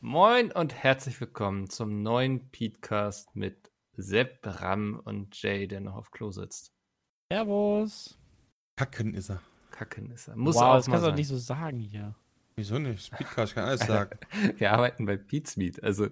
[0.00, 6.12] Moin und herzlich willkommen zum neuen Petecast mit Sepp, Ram und Jay, der noch auf
[6.12, 6.72] Klo sitzt.
[7.32, 8.16] Servus.
[8.76, 9.42] Kacken ist er.
[9.72, 10.36] Kacken ist er.
[10.36, 12.14] Muss wow, auch das mal kannst du doch nicht so sagen hier.
[12.54, 13.06] Wieso nicht?
[13.06, 14.20] Speedcast kann alles sagen.
[14.56, 15.82] Wir arbeiten bei Pizmeet.
[15.82, 16.06] Also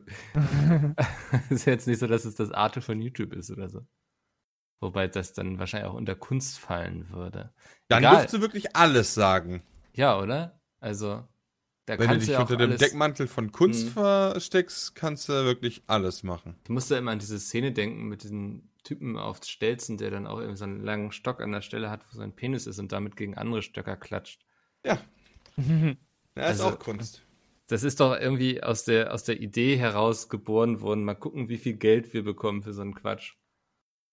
[1.50, 3.86] ist jetzt nicht so, dass es das Arte von YouTube ist oder so.
[4.80, 7.54] Wobei das dann wahrscheinlich auch unter Kunst fallen würde.
[7.86, 8.16] Dann Egal.
[8.16, 9.62] dürftest du wirklich alles sagen.
[9.92, 10.60] Ja, oder?
[10.80, 11.24] Also,
[11.86, 13.90] da Wenn du dich ja unter dem Deckmantel von Kunst Mhm.
[13.90, 16.56] versteckst, kannst du wirklich alles machen.
[16.64, 20.26] Du musst ja immer an diese Szene denken mit diesem Typen auf Stelzen, der dann
[20.26, 22.92] auch irgendwie so einen langen Stock an der Stelle hat, wo sein Penis ist und
[22.92, 24.44] damit gegen andere Stöcker klatscht.
[24.84, 24.98] Ja,
[25.56, 25.90] ja
[26.34, 27.22] ist Also- auch Kunst.
[27.68, 31.02] Das ist doch irgendwie aus der, aus der Idee heraus geboren worden.
[31.02, 33.32] Mal gucken, wie viel Geld wir bekommen für so einen Quatsch.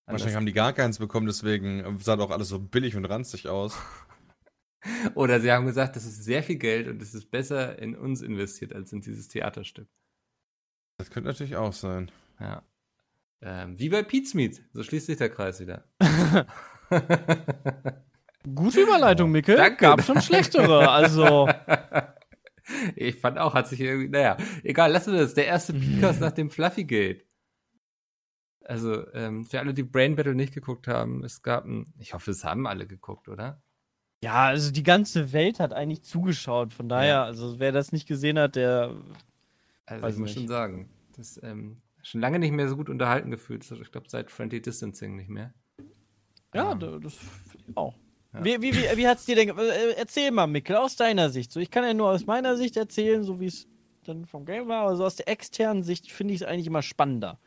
[0.08, 3.78] Wahrscheinlich haben die gar keins bekommen, deswegen sah doch alles so billig und ranzig aus.
[5.16, 8.22] Oder sie haben gesagt, das ist sehr viel Geld und es ist besser in uns
[8.22, 9.88] investiert als in dieses Theaterstück.
[10.98, 12.12] Das könnte natürlich auch sein.
[12.40, 12.64] Ja.
[13.42, 14.64] Ähm, wie bei Pizmeet.
[14.74, 15.84] So schließt sich der Kreis wieder.
[18.56, 19.56] Gute Überleitung, Mickel.
[19.56, 19.78] Danke.
[19.78, 20.90] Gab schon schlechtere.
[20.90, 21.50] Also,
[22.96, 25.34] ich fand auch, hat sich irgendwie, naja, egal, lassen wir das.
[25.34, 27.26] Der erste Podcast nach dem Fluffygate.
[28.62, 32.32] Also, ähm, für alle, die Brain Battle nicht geguckt haben, es gab ein, ich hoffe,
[32.32, 33.62] es haben alle geguckt, oder?
[34.24, 36.74] Ja, also die ganze Welt hat eigentlich zugeschaut.
[36.74, 37.24] Von daher, Ja.
[37.26, 38.96] also wer das nicht gesehen hat, der.
[39.86, 40.34] Also ich muss nicht.
[40.36, 43.70] schon sagen, das ähm, schon lange nicht mehr so gut unterhalten gefühlt.
[43.70, 45.54] Ich glaube seit Friendly Distancing nicht mehr.
[46.54, 47.18] Ja, Ähm, da- das
[47.76, 47.96] auch.
[48.34, 48.44] Ja.
[48.44, 49.56] Wie, wie, wie, wie hat's dir denn.
[49.56, 51.52] ge- äh, Erzähl mal, Mickel, aus deiner Sicht.
[51.52, 53.68] So, ich kann ja nur aus meiner Sicht erzählen, so wie es
[54.06, 56.82] dann vom Game war, aber so aus der externen Sicht finde ich es eigentlich immer
[56.82, 57.40] spannender.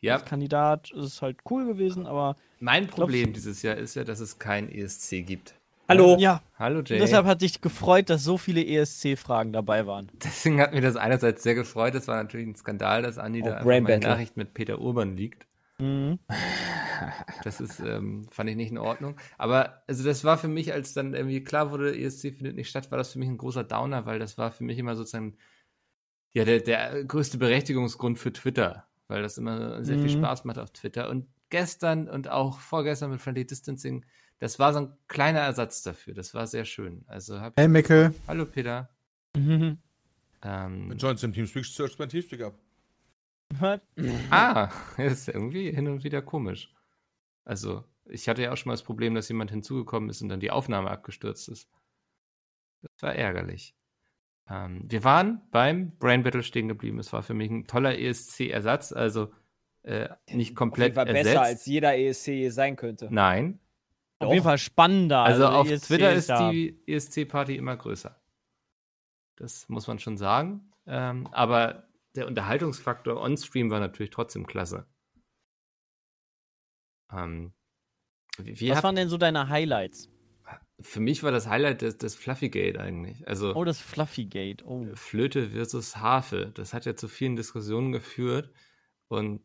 [0.00, 2.36] Ja, Als Kandidat ist es halt cool gewesen, aber.
[2.60, 5.54] mein Problem dieses Jahr ist ja, dass es kein ESC gibt.
[5.88, 6.16] Hallo.
[6.18, 6.98] Ja, Hallo Jay.
[6.98, 10.10] deshalb hat dich gefreut, dass so viele ESC-Fragen dabei waren.
[10.22, 11.94] Deswegen hat mir das einerseits sehr gefreut.
[11.94, 13.98] Das war natürlich ein Skandal, dass Andi Oh, da Battle.
[14.00, 15.46] Nachricht mit Peter Urban liegt.
[15.78, 16.18] Mhm.
[17.44, 19.16] Das ist, ähm, fand ich nicht in Ordnung.
[19.36, 22.90] Aber also das war für mich, als dann irgendwie klar wurde, ESC findet nicht statt,
[22.90, 25.36] war das für mich ein großer Downer, weil das war für mich immer sozusagen
[26.32, 30.24] ja der, der größte Berechtigungsgrund für Twitter, weil das immer sehr viel Mhm.
[30.24, 31.10] Spaß macht auf Twitter.
[31.10, 34.06] Und gestern und auch vorgestern mit Friendly Distancing,
[34.38, 36.14] das war so ein kleiner Ersatz dafür.
[36.14, 37.04] Das war sehr schön.
[37.06, 38.14] Also hab Hey Mickel.
[38.28, 38.90] Hallo Peter.
[39.36, 39.78] Mhm.
[40.42, 42.54] Ähm, Joins im Teamspeak, search mein Teamspeak ab.
[43.54, 43.80] Was?
[44.30, 46.72] Ah, ist irgendwie hin und wieder komisch.
[47.44, 50.38] Also, ich hatte ja auch schon mal das Problem, dass jemand hinzugekommen ist und dann
[50.38, 51.68] die Aufnahme abgestürzt ist.
[52.82, 53.74] Das war ärgerlich.
[54.48, 56.98] Ähm, wir waren beim Brain Battle stehen geblieben.
[56.98, 59.32] Es war für mich ein toller ESC-Ersatz, also
[59.82, 61.24] äh, nicht komplett War ersetzt.
[61.24, 63.08] besser als jeder ESC je sein könnte.
[63.10, 63.58] Nein.
[64.18, 65.20] Auf jeden Fall spannender.
[65.20, 66.50] Also, der auf ESC Twitter ist da.
[66.50, 68.18] die ESC-Party immer größer.
[69.36, 70.72] Das muss man schon sagen.
[70.86, 74.86] Ähm, aber der Unterhaltungsfaktor on-stream war natürlich trotzdem klasse.
[77.12, 77.52] Ähm,
[78.38, 80.08] Was waren denn so deine Highlights?
[80.80, 83.26] für mich war das Highlight das, das Fluffygate eigentlich.
[83.26, 84.62] Also Oh, das Fluffygate.
[84.66, 84.86] Oh.
[84.94, 86.52] Flöte versus Harfe.
[86.54, 88.52] Das hat ja zu vielen Diskussionen geführt.
[89.08, 89.40] Und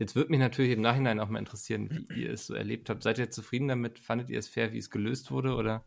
[0.00, 3.02] jetzt würde mich natürlich im Nachhinein auch mal interessieren, wie ihr es so erlebt habt.
[3.02, 3.98] Seid ihr zufrieden damit?
[3.98, 5.54] Fandet ihr es fair, wie es gelöst wurde?
[5.54, 5.84] Oder?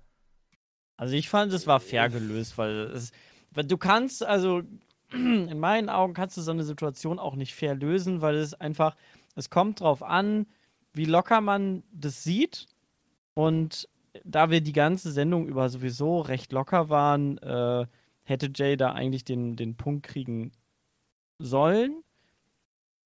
[0.96, 3.12] Also ich fand, es war fair gelöst, weil es,
[3.52, 4.62] du kannst, also
[5.12, 8.96] in meinen Augen kannst du so eine Situation auch nicht fair lösen, weil es einfach,
[9.36, 10.46] es kommt drauf an,
[10.94, 12.68] wie locker man das sieht.
[13.34, 13.90] Und
[14.24, 17.88] da wir die ganze Sendung über sowieso recht locker waren, äh,
[18.26, 20.52] hätte Jay da eigentlich den, den Punkt kriegen
[21.40, 22.04] sollen.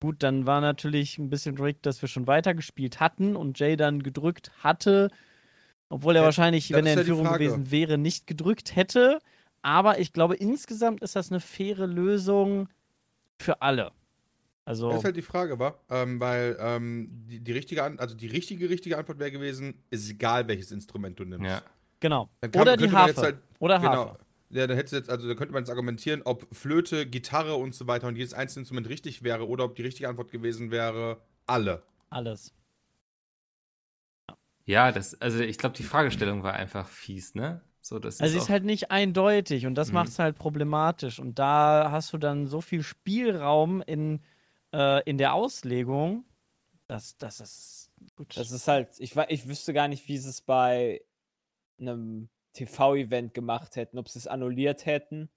[0.00, 4.02] Gut, dann war natürlich ein bisschen rigged, dass wir schon weitergespielt hatten und Jay dann
[4.02, 5.10] gedrückt hatte,
[5.88, 7.44] obwohl er Ja, wahrscheinlich, wenn er in ja Führung Frage.
[7.44, 9.18] gewesen wäre, nicht gedrückt hätte.
[9.60, 12.68] Aber ich glaube, insgesamt ist das eine faire Lösung
[13.38, 13.90] für alle.
[14.64, 15.74] Also, Das ist halt die Frage, wa?
[15.90, 20.08] Ähm, weil ähm, die, die richtige An also die richtige, richtige Antwort wäre gewesen, ist
[20.10, 21.46] egal, welches Instrument du nimmst.
[21.46, 21.62] Ja.
[21.98, 22.28] genau.
[22.40, 23.20] Kann- Oder die Harfe.
[23.20, 23.90] halt- Oder Genau.
[24.10, 24.18] Harfe.
[24.50, 27.74] Ja, dann hättest du jetzt, also da könnte man jetzt argumentieren, ob Flöte, Gitarre und
[27.74, 31.20] so weiter und jedes einzelne Instrument richtig wäre oder ob die richtige Antwort gewesen wäre,
[31.46, 31.82] alle.
[32.10, 32.52] Alles.
[34.66, 37.62] Ja, das, also ich glaube, die Fragestellung war einfach fies, ne?
[37.80, 39.94] So, das Also ist es ist halt nicht eindeutig und das Mhm.
[39.94, 41.20] macht es halt problematisch.
[41.20, 44.20] Und da hast du dann so viel Spielraum in
[44.72, 46.24] äh, in der Auslegung,
[46.88, 48.36] das, das ist gut.
[48.36, 51.02] Das ist halt, ich, ich wüsste gar nicht, wie es bei
[51.80, 52.28] einem
[52.58, 55.28] TV-Event gemacht hätten, ob sie es annulliert hätten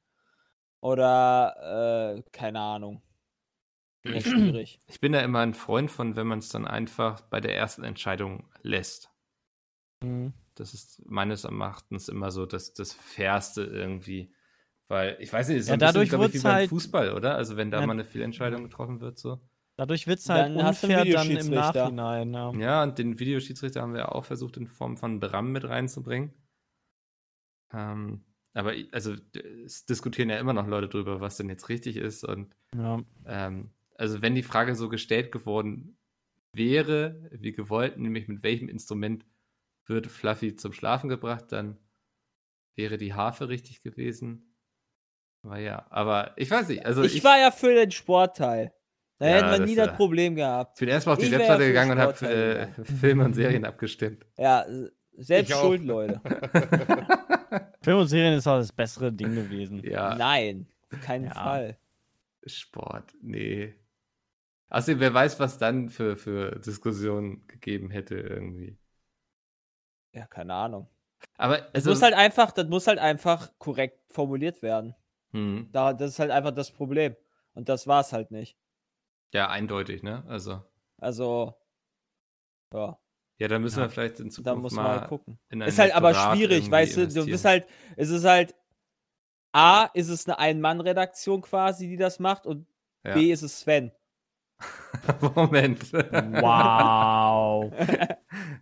[0.79, 3.01] oder äh, keine Ahnung.
[4.03, 4.79] Ich schwierig.
[4.87, 7.83] Ich bin da immer ein Freund von, wenn man es dann einfach bei der ersten
[7.83, 9.09] Entscheidung lässt.
[10.03, 10.33] Mhm.
[10.55, 14.33] Das ist meines Erachtens immer so das, das Fairste irgendwie.
[14.87, 16.53] Weil, ich weiß nicht, es ist Ja, so ein bisschen, dadurch glaub ich, wie beim
[16.53, 17.35] halt- Fußball, oder?
[17.35, 17.85] Also wenn da Ja.
[17.87, 19.39] mal eine Fehlentscheidung getroffen wird, so.
[19.77, 21.49] Dadurch wird es halt Dann unfair dann im.
[21.51, 22.33] Nachhinein.
[22.33, 22.51] Ja.
[22.53, 26.33] Ja, und den Videoschiedsrichter haben wir auch versucht, in Form von Bram mit reinzubringen.
[27.73, 28.23] Ähm,
[28.53, 29.15] aber ich- also
[29.65, 32.23] es diskutieren ja immer noch Leute drüber, was denn jetzt richtig ist.
[32.23, 33.01] Und Ja.
[33.25, 35.97] ähm, also wenn die Frage so gestellt geworden
[36.53, 39.25] wäre, wie gewollt, nämlich mit welchem Instrument
[39.85, 41.77] wird Fluffy zum Schlafen gebracht, dann
[42.75, 44.55] wäre die Harfe richtig gewesen.
[45.43, 46.85] Aber ja, aber ich weiß nicht.
[46.85, 48.73] Also ich, war ja für den Sportteil.
[49.17, 50.77] Da Ja, hätte man das, nie das äh, Problem gehabt.
[50.77, 53.65] ich bin erstmal auf die ich Webseite für gegangen und habe äh, Filme und Serien
[53.65, 54.25] abgestimmt.
[54.37, 54.65] Ja,
[55.17, 55.61] selbst Ich auch.
[55.61, 56.21] schuld, Leute.
[57.81, 59.83] Film und Serien ist auch das bessere Ding gewesen.
[59.83, 60.07] Ja.
[60.07, 61.31] Nein, auf keinen Ja.
[61.31, 61.77] Fall.
[62.47, 63.75] Sport, nee.
[64.69, 68.77] Außerdem, wer weiß, was dann für, für Diskussionen gegeben hätte irgendwie.
[70.13, 70.87] Ja, keine Ahnung.
[71.37, 74.95] Aber Das also, muss halt einfach, das muss halt einfach korrekt formuliert werden.
[75.33, 77.15] hm, Da, das ist halt einfach das Problem.
[77.55, 78.57] Und das war es halt nicht.
[79.33, 80.23] ja, eindeutig, ne?
[80.27, 80.63] Also,
[81.01, 81.57] Also,
[82.71, 82.97] ja,
[83.41, 83.85] ja, da müssen Ja.
[83.85, 85.39] wir vielleicht in da Zukunft muss man mal halt gucken.
[85.49, 87.65] in ein Ist halt aber schwierig, weißt du, du bist halt,
[87.97, 88.53] es ist halt,
[89.51, 92.67] A, ist es eine Ein-Mann-Redaktion quasi, die das macht, und
[93.03, 93.15] ja.
[93.15, 93.91] B, ist es Sven.
[95.35, 95.91] Moment.
[95.91, 97.73] Wow.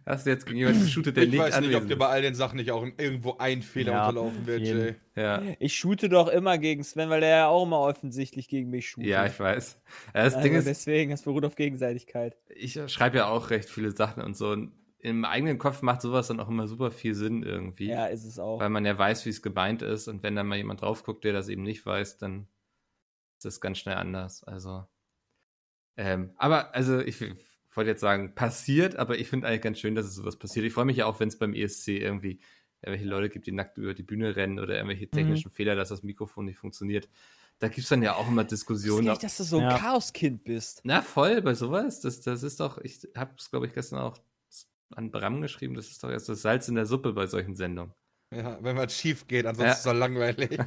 [0.09, 2.21] Hast du jetzt gegen jemanden geshootet, der Ich nicht weiß nicht, ob dir bei all
[2.23, 4.61] den Sachen nicht auch irgendwo ein Fehler Ja, unterlaufen wird.
[4.61, 4.95] Jay.
[5.15, 5.43] Ja.
[5.59, 9.09] Ich shoote doch immer gegen Sven, weil der ja auch immer offensichtlich gegen mich shootet.
[9.09, 9.79] ja, ich weiß.
[10.13, 12.35] Das also Ding ist, deswegen, das beruht auf Gegenseitigkeit.
[12.47, 14.49] ich schreibe ja auch recht viele Sachen und so.
[14.49, 17.87] Und im eigenen Kopf macht sowas dann auch immer super viel Sinn irgendwie.
[17.89, 18.59] Ja, ist es auch.
[18.59, 20.07] weil man ja weiß, wie es gemeint ist.
[20.07, 22.47] Und wenn dann mal jemand drauf guckt, der das eben nicht weiß, dann
[23.37, 24.43] ist das ganz schnell anders.
[24.43, 24.85] Also,
[25.97, 27.23] ähm, aber also ich
[27.77, 30.65] wollte jetzt sagen, passiert, aber ich finde eigentlich ganz schön, dass es sowas passiert.
[30.65, 32.39] Ich freue mich ja auch, wenn es beim ESC irgendwie
[32.81, 35.11] irgendwelche Leute gibt, die nackt über die Bühne rennen oder irgendwelche Mhm.
[35.11, 37.09] technischen Fehler, dass das Mikrofon nicht funktioniert.
[37.59, 39.05] Da gibt es dann ja auch immer Ich Diskussionen.
[39.05, 39.77] gar nicht, dass du so ein Ja.
[39.77, 40.79] Chaoskind bist.
[40.83, 41.99] Na, voll, bei sowas.
[41.99, 44.17] Das, das ist doch, ich habe es, glaube ich, gestern auch
[44.95, 47.93] an Bram geschrieben, das ist doch erst das Salz in der Suppe bei solchen Sendungen.
[48.33, 49.71] Ja, wenn was schief geht, ansonsten Ja.
[49.73, 50.51] ist es doch langweilig.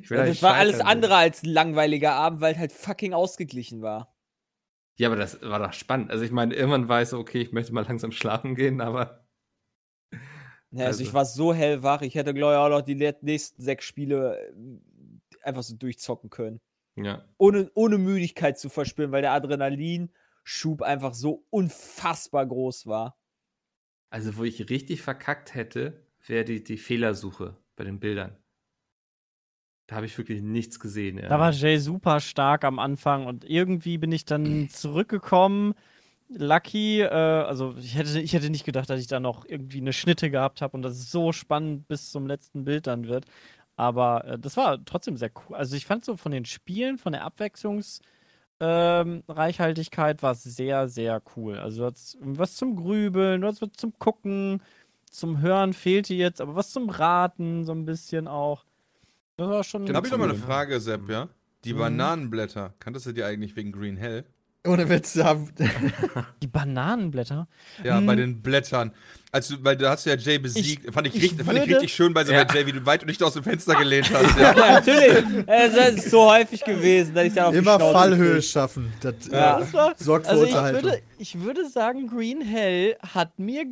[0.00, 2.72] ich will Ja, da das nicht war alles andere als ein langweiliger Abend, weil halt
[2.72, 4.11] fucking ausgeglichen war.
[4.98, 6.10] Ja, aber das war doch spannend.
[6.10, 9.26] Also ich meine, irgendwann war ich so, okay, ich möchte mal langsam schlafen gehen, aber
[10.70, 13.62] Ja, also, Also- ich war so hellwach, ich hätte, glaube ich, auch noch die nächsten
[13.62, 14.52] sechs Spiele äh,
[15.42, 16.60] einfach so durchzocken können.
[16.96, 17.24] ja.
[17.38, 23.18] Ohne, ohne Müdigkeit zu verspüren, weil der Adrenalinschub einfach so unfassbar groß war.
[24.10, 28.41] Also wo ich richtig verkackt hätte, wäre die, die Fehlersuche bei den Bildern.
[29.92, 31.18] Da habe ich wirklich nichts gesehen.
[31.18, 31.28] Ja.
[31.28, 35.74] Da war Jay super stark am Anfang und irgendwie bin ich dann zurückgekommen.
[36.30, 39.92] Lucky, äh, also ich hätte, ich hätte nicht gedacht, dass ich da noch irgendwie eine
[39.92, 43.26] Schnitte gehabt habe und dass es so spannend bis zum letzten Bild dann wird.
[43.76, 45.56] Aber äh, das war trotzdem sehr cool.
[45.56, 51.58] Also ich fand so von den Spielen, von der Abwechslungsreichhaltigkeit war es sehr, sehr cool.
[51.58, 54.62] Also du hattest was zum Grübeln, du hattest was zum Gucken,
[55.10, 58.64] zum Hören fehlte jetzt, aber was zum Raten so ein bisschen auch.
[59.36, 59.86] Das war schon.
[59.86, 60.38] Dann habe ich noch mal eine.
[60.38, 61.28] Frage, Sepp, ja?
[61.64, 61.78] Die Mhm.
[61.78, 64.24] Bananenblätter, kanntest du die eigentlich wegen Green Hell?
[64.64, 65.34] Ohne Witz, ja.
[66.42, 67.48] Die Bananenblätter.
[67.82, 68.06] Ja, Hm.
[68.06, 68.92] bei den Blättern.
[69.32, 70.92] Also, weil da hast du ja Jay besiegt.
[70.94, 72.46] fand, ich ich richtig, fand ich richtig schön bei so Ja.
[72.52, 74.36] Jay, wie du weit und nicht aus dem Fenster gelehnt hast.
[74.38, 74.54] Ja.
[74.56, 75.24] Ja, natürlich.
[75.48, 78.44] Es ist so häufig gewesen, dass ich da auf Immer Fallhöhe krieg.
[78.44, 78.92] schaffen.
[79.00, 79.56] Das Ja.
[79.56, 80.82] äh, Das war, sorgt für also ich Unterhaltung.
[80.84, 83.64] würde, ich würde sagen, Green Hell hat mir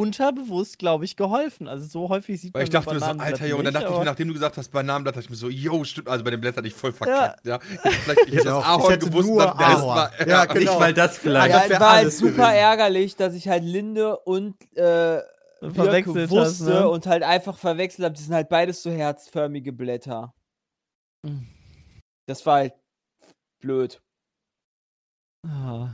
[0.00, 1.68] unterbewusst, glaube ich, geholfen.
[1.68, 3.98] Also so häufig sieht man ich dachte mir so, alter Junge, dann nicht, dachte ich
[3.98, 6.40] mir, nachdem du gesagt hast, Bananenblatt, dachte ich mir so, yo, stimmt, also bei den
[6.40, 7.58] Blättern ich voll verkackt, ja.
[7.62, 9.96] Ich hätte vielleicht, ich hätte das Ahorn hätte gewusst, nur dann Ahorn.
[9.96, 10.60] war, Ja, genau.
[10.60, 11.54] Nicht mal das vielleicht.
[11.54, 12.54] Ja, Ja, das war halt super gewesen.
[12.54, 15.20] ärgerlich, dass ich halt Linde und äh,
[15.60, 16.88] Birke verwechselt wusste hast, ne?
[16.88, 18.14] und halt einfach verwechselt habe.
[18.14, 20.32] Die sind halt beides so herzförmige Blätter.
[21.26, 21.46] Mhm.
[22.26, 22.74] Das war halt
[23.62, 24.00] blöd.
[25.46, 25.88] Ah.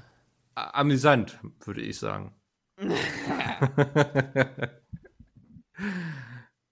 [0.55, 2.33] Amüsant, würde ich sagen.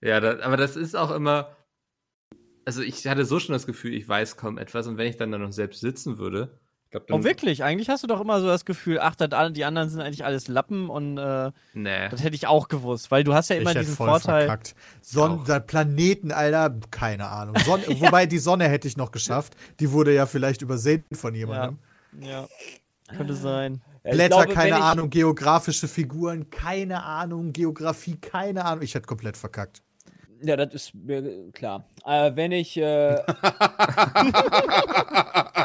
[0.00, 1.57] ja, da, aber das ist auch immer.
[2.64, 5.31] Also ich hatte so schon das Gefühl, ich weiß kaum etwas und wenn ich dann
[5.31, 6.59] da noch selbst sitzen würde,
[6.91, 7.62] glaub, Oh, wirklich?
[7.62, 10.49] Eigentlich hast du doch immer so das Gefühl, ach, das, die anderen sind eigentlich alles
[10.49, 12.09] Lappen und äh, Nee.
[12.09, 14.47] das hätte ich auch gewusst, weil du hast ja Ich immer hätte diesen voll Vorteil.
[14.47, 14.75] verkackt.
[15.67, 17.57] Planeten, Alter, keine Ahnung.
[17.67, 19.55] Son Wobei die Sonne hätte ich noch geschafft.
[19.81, 21.79] Die wurde ja vielleicht übersehen von jemandem.
[22.21, 22.47] Ja,
[23.14, 23.83] könnte sein.
[24.07, 25.11] Ich Blätter, glaube, keine ich- Ahnung.
[25.11, 27.53] Geografische Figuren, keine Ahnung.
[27.53, 28.83] Geografie, keine Ahnung.
[28.83, 29.83] Ich hätte komplett verkackt.
[30.43, 31.89] Ja, das ist mir klar.
[32.05, 33.17] Äh, wenn ich, äh,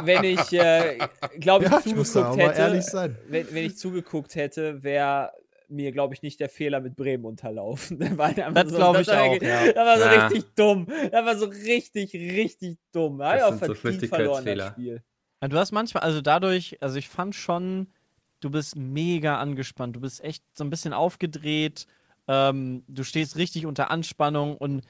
[0.04, 0.98] wenn ich, äh,
[1.38, 3.16] glaube ich, Ja, ich zugeguckt aber hätte, ehrlich sein.
[3.28, 5.32] wenn, wenn ich zugeguckt hätte, wäre
[5.68, 7.98] mir, glaube ich, nicht der Fehler mit Bremen unterlaufen.
[8.16, 9.72] Das, war Das glaube ich war auch, wirklich- ja.
[9.72, 10.26] Das war so Ja.
[10.26, 10.86] richtig dumm.
[11.12, 13.18] Das war so richtig, richtig dumm.
[13.18, 14.70] Da ich Das auch sind so das Flüchtigkeitsfehler.
[14.72, 15.02] Spiel.
[15.42, 17.92] Ja, Du hast manchmal, also dadurch, also ich fand schon,
[18.40, 19.96] du bist mega angespannt.
[19.96, 21.86] Du bist echt so ein bisschen aufgedreht.
[22.26, 24.82] Ähm, du stehst richtig unter Anspannung und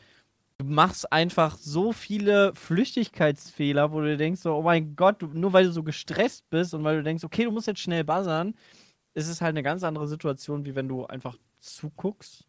[0.58, 5.52] du machst einfach so viele Flüchtigkeitsfehler, wo du denkst, so, oh mein Gott, du, nur
[5.52, 8.54] weil du so gestresst bist und weil du denkst, okay, du musst jetzt schnell buzzern,
[9.14, 12.46] ist es halt eine ganz andere Situation, wie wenn du einfach zuguckst,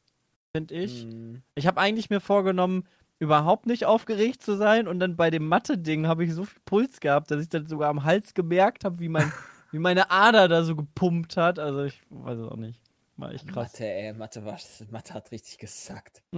[0.54, 1.06] finde ich.
[1.06, 1.42] Mhm.
[1.56, 2.84] Ich habe eigentlich mir vorgenommen,
[3.20, 7.00] überhaupt nicht aufgeregt zu sein und dann bei dem Mathe-Ding habe ich so viel Puls
[7.00, 9.32] gehabt, dass ich dann sogar am Hals gemerkt habe, wie, mein,
[9.72, 11.60] wie meine Ader da so gepumpt hat.
[11.60, 12.80] Also ich weiß es auch nicht.
[13.18, 13.74] War echt krass.
[13.74, 14.58] Mathe, ey, Mathe, war,
[14.90, 16.24] Mathe hat richtig gesackt.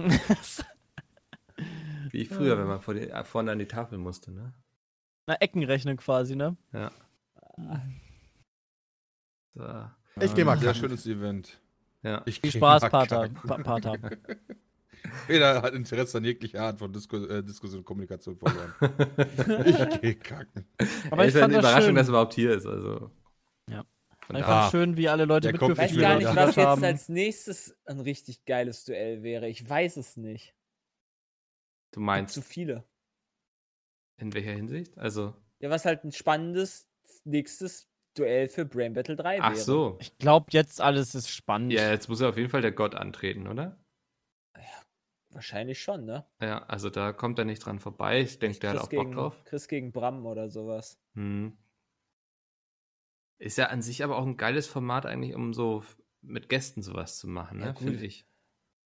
[2.10, 4.52] Wie früher, wenn man vor die, vorne an die Tafel musste, ne?
[5.26, 6.56] Na, Eckenrechnen quasi, ne?
[6.72, 6.90] Ja.
[9.54, 9.64] So.
[10.20, 11.60] Ich geh mal Sehr schönes Event.
[12.02, 12.22] Ja.
[12.26, 13.28] Ich Viel Spaß, Pater.
[13.28, 13.94] Pater.
[15.26, 18.74] Peter hat Interesse an jeglicher Art von Disku äh, Diskussion und Kommunikation verloren.
[19.64, 20.66] ich geh kacken.
[21.10, 21.94] Aber Ey, ich ist ja fand eine das Überraschung, schön.
[21.94, 22.66] dass er überhaupt hier ist.
[22.66, 23.10] Also.
[23.70, 23.84] Ja.
[24.22, 26.56] Ich daher- fand schön, wie alle Leute Der kommt Ich weiß nicht gar nicht, was
[26.56, 26.84] jetzt haben.
[26.84, 29.48] als nächstes ein richtig geiles Duell wäre.
[29.48, 30.54] Ich weiß es nicht.
[31.92, 32.84] Du Zu meinst, viele.
[34.16, 34.96] in welcher Hinsicht?
[34.98, 36.88] Also, Ja, was halt ein spannendes
[37.24, 39.44] nächstes Duell für Brain Battle 3 wäre.
[39.44, 39.96] ach so.
[40.00, 41.72] Ich glaube, jetzt alles ist spannend.
[41.72, 43.78] Ja, jetzt muss ja auf jeden Fall der Gott antreten, oder?
[45.30, 46.24] Wahrscheinlich schon, ne?
[46.40, 48.20] Ja, also da kommt er nicht dran vorbei.
[48.20, 49.42] Ich denke, der hat auch Bock gegen, drauf.
[49.44, 50.96] Chris gegen Bram oder sowas.
[51.14, 51.58] Hm.
[53.38, 55.84] Ist ja an sich aber auch ein geiles Format eigentlich, um so
[56.22, 57.74] mit Gästen sowas zu machen, Ja, ne?
[57.74, 58.26] Finde ich.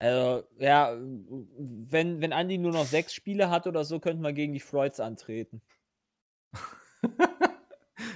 [0.01, 4.53] Also, ja, wenn, wenn Andi nur noch sechs Spiele hat oder so, könnten wir gegen
[4.53, 5.61] die Freuds antreten.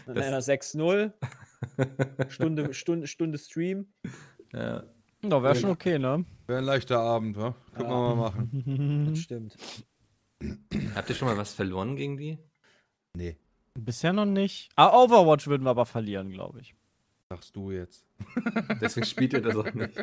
[0.06, 1.12] Dann einer 6-0,
[2.28, 3.92] Stunde, Stunde, Stunde Stream.
[4.52, 4.84] Ja.
[5.22, 6.24] Da wäre schon okay, ne?
[6.46, 7.54] Wäre ein leichter Abend, wa?
[7.74, 9.06] Können wir mal machen.
[9.08, 9.56] Das stimmt.
[10.94, 12.38] Habt ihr schon mal was verloren gegen die?
[13.16, 13.36] Nee,
[13.78, 14.68] Bisher noch nicht.
[14.76, 16.74] Ah, Overwatch würden wir aber verlieren, glaube ich.
[17.30, 18.04] sagst du jetzt.
[18.80, 19.94] Deswegen spielt ihr das auch nicht.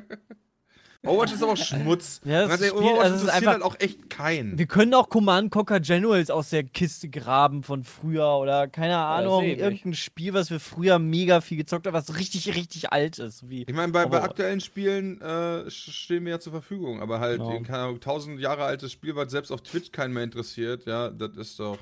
[1.05, 2.19] Overwatch ist aber auch Schmutz.
[2.25, 4.57] Ja, das ehrlich, Spiel- Overwatch also es ist einfach- halt auch echt keinen.
[4.57, 9.43] Wir können auch Command Conquer Generals aus der Kiste graben von früher oder keine Ahnung,
[9.45, 9.59] ich.
[9.59, 13.47] irgendein Spiel, was wir früher mega viel gezockt haben, was richtig, richtig alt ist.
[13.47, 17.39] Wie Ich meine, bei, bei aktuellen Spielen äh, stehen wir ja zur Verfügung, aber halt
[17.39, 17.53] Ja.
[17.53, 21.09] in keine Ahnung, tausend Jahre altes Spiel, was selbst auf Twitch keinen mehr interessiert, ja,
[21.11, 21.77] das ist doch.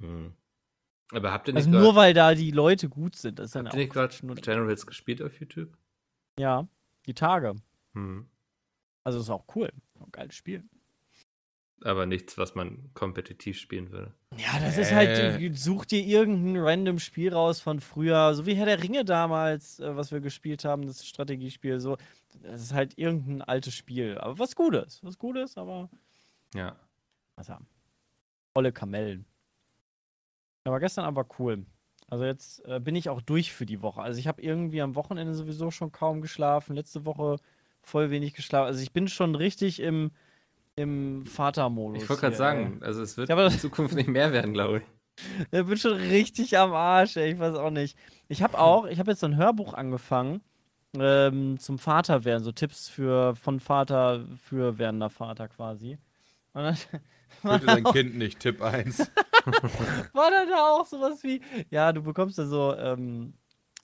[0.00, 0.32] Hm.
[1.12, 3.38] Aber habt ihr nicht also grad- nur weil da die Leute gut sind.
[3.38, 5.76] Das ist dann habt ihr nicht gerade Generals gespielt auf YouTube?
[6.38, 6.66] Ja,
[7.06, 7.54] die Tage.
[7.94, 8.26] Hm.
[9.04, 9.70] Also ist auch cool.
[10.00, 10.64] Ein geiles Spiel.
[11.84, 14.12] Aber nichts, was man kompetitiv spielen würde.
[14.36, 14.82] Ja, das Äh.
[14.82, 19.04] ist halt, such dir irgendein random Spiel raus von früher, so wie Herr der Ringe
[19.04, 21.98] damals, äh, was wir gespielt haben, das Strategiespiel, so.
[22.42, 24.18] Das ist halt irgendein altes Spiel.
[24.18, 25.02] Aber was Gutes.
[25.04, 25.88] Was Gutes, aber.
[26.54, 26.76] Ja.
[27.36, 27.66] Was haben.
[28.54, 29.24] Volle Kamellen.
[30.66, 31.64] Aber gestern aber cool.
[32.08, 34.00] Also jetzt äh, bin ich auch durch für die Woche.
[34.02, 36.76] Also ich habe irgendwie am Wochenende sowieso schon kaum geschlafen.
[36.76, 37.38] Letzte Woche
[37.82, 38.66] voll wenig geschlafen.
[38.66, 40.12] Also ich bin schon richtig im,
[40.76, 42.02] im Vatermodus.
[42.02, 44.84] Ich wollte gerade sagen, also es wird Ja, in Zukunft nicht mehr werden, glaube ich.
[45.50, 47.32] Ich bin schon richtig am Arsch, ey.
[47.32, 47.96] Ich weiß auch nicht.
[48.28, 50.42] Ich habe auch, ich habe jetzt so ein Hörbuch angefangen
[50.94, 52.44] ähm, zum Vater werden.
[52.44, 55.98] So Tipps für von Vater für werdender Vater quasi.
[56.52, 56.76] Und dann,
[57.42, 58.98] Bitte dein Kind nicht, Tipp 1.
[60.12, 61.40] war dann da auch sowas wie,
[61.70, 63.34] ja, du bekommst ja so, ähm,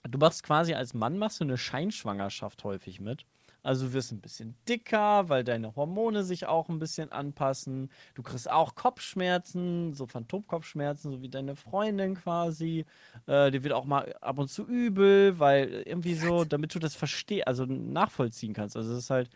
[0.09, 3.25] du machst quasi als Mann machst du eine Scheinschwangerschaft häufig mit.
[3.63, 7.89] Also du wirst ein bisschen dicker, weil deine Hormone sich auch ein bisschen anpassen.
[8.13, 12.85] Du kriegst auch Kopfschmerzen, so Phantomkopfschmerzen, so wie deine Freundin quasi.
[13.25, 16.93] Äh, dir wird auch mal ab und zu übel, weil irgendwie so, damit du das
[16.93, 18.75] verstehst, also nachvollziehen kannst.
[18.75, 19.29] Also es ist halt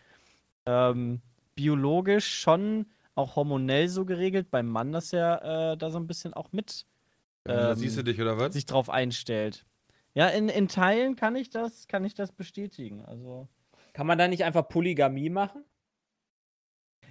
[0.65, 1.21] ähm,
[1.55, 2.85] biologisch schon
[3.17, 6.85] auch hormonell so geregelt, beim Mann, dass er äh, da so ein bisschen auch mit
[7.47, 8.53] Ähm, siehst du dich, oder was?
[8.53, 9.65] sich drauf einstellt.
[10.13, 13.05] Ja, in, in Teilen kann ich das, kann ich das bestätigen.
[13.05, 13.47] Also.
[13.93, 15.63] Kann man da nicht einfach Polygamie machen?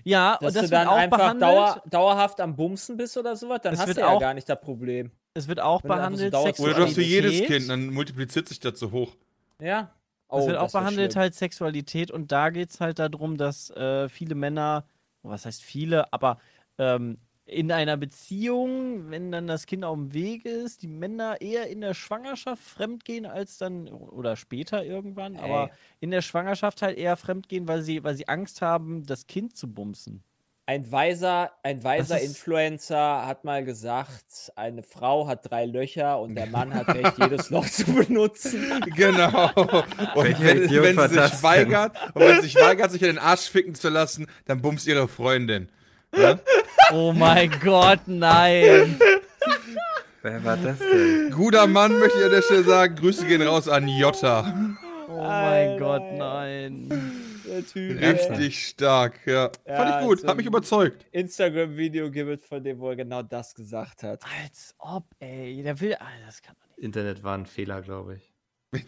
[0.04, 1.42] Ja, und Dass das du wird dann auch einfach behandelt.
[1.50, 4.34] dauer, dauerhaft am Bumsen bist oder sowas, dann Es hast wird du ja auch- gar
[4.34, 5.10] nicht das Problem.
[5.34, 6.34] Es wird auch Wenn du so behandelt.
[6.34, 7.42] dauerst- Oder du hast für jedes.
[7.46, 9.16] Kind, dann multipliziert sich das so hoch.
[9.60, 9.90] Ja.
[10.28, 11.20] Es Oh, wird auch das wär behandelt schlimm.
[11.22, 14.84] halt Sexualität und da geht es halt darum, dass äh, viele Männer,
[15.28, 16.38] was heißt viele, aber
[16.78, 17.16] ähm,
[17.46, 21.80] in einer Beziehung, wenn dann das Kind auf dem Weg ist, die Männer eher in
[21.80, 25.76] der Schwangerschaft fremdgehen als dann oder später irgendwann, aber Ey.
[26.00, 29.72] in der Schwangerschaft halt eher fremdgehen, weil sie, weil sie Angst haben, das Kind zu
[29.72, 30.24] bumsen.
[30.68, 36.46] Ein weiser, ein weiser Influencer hat mal gesagt, eine Frau hat drei Löcher und der
[36.46, 38.84] Mann hat recht, jedes Loch zu benutzen.
[38.96, 39.48] Genau.
[40.16, 43.48] Und wenn, wenn sie sich weigert, und wenn sie sich weigert, sich in den Arsch
[43.48, 45.68] ficken zu lassen, dann bumst ihre Freundin.
[46.16, 46.40] Ja?
[46.92, 48.98] Oh mein Gott, nein!
[50.22, 51.30] Wer war das denn?
[51.30, 52.96] Guter Mann, möchte ich an der Stelle sagen.
[52.96, 54.52] Grüße gehen raus an Jota.
[55.08, 56.88] Oh mein Alter, Gott, nein.
[57.46, 58.00] Der Typ.
[58.00, 59.50] Richtig stark, ja.
[59.66, 61.06] Ja, Fand ich gut, so hat mich überzeugt.
[61.12, 64.22] Instagram-Video gibt, von dem wo er genau das gesagt hat.
[64.42, 65.62] Als ob, ey.
[65.62, 65.94] Der will.
[65.98, 66.78] Ah, das kann doch nicht.
[66.84, 68.32] Internet war ein Fehler, glaube ich.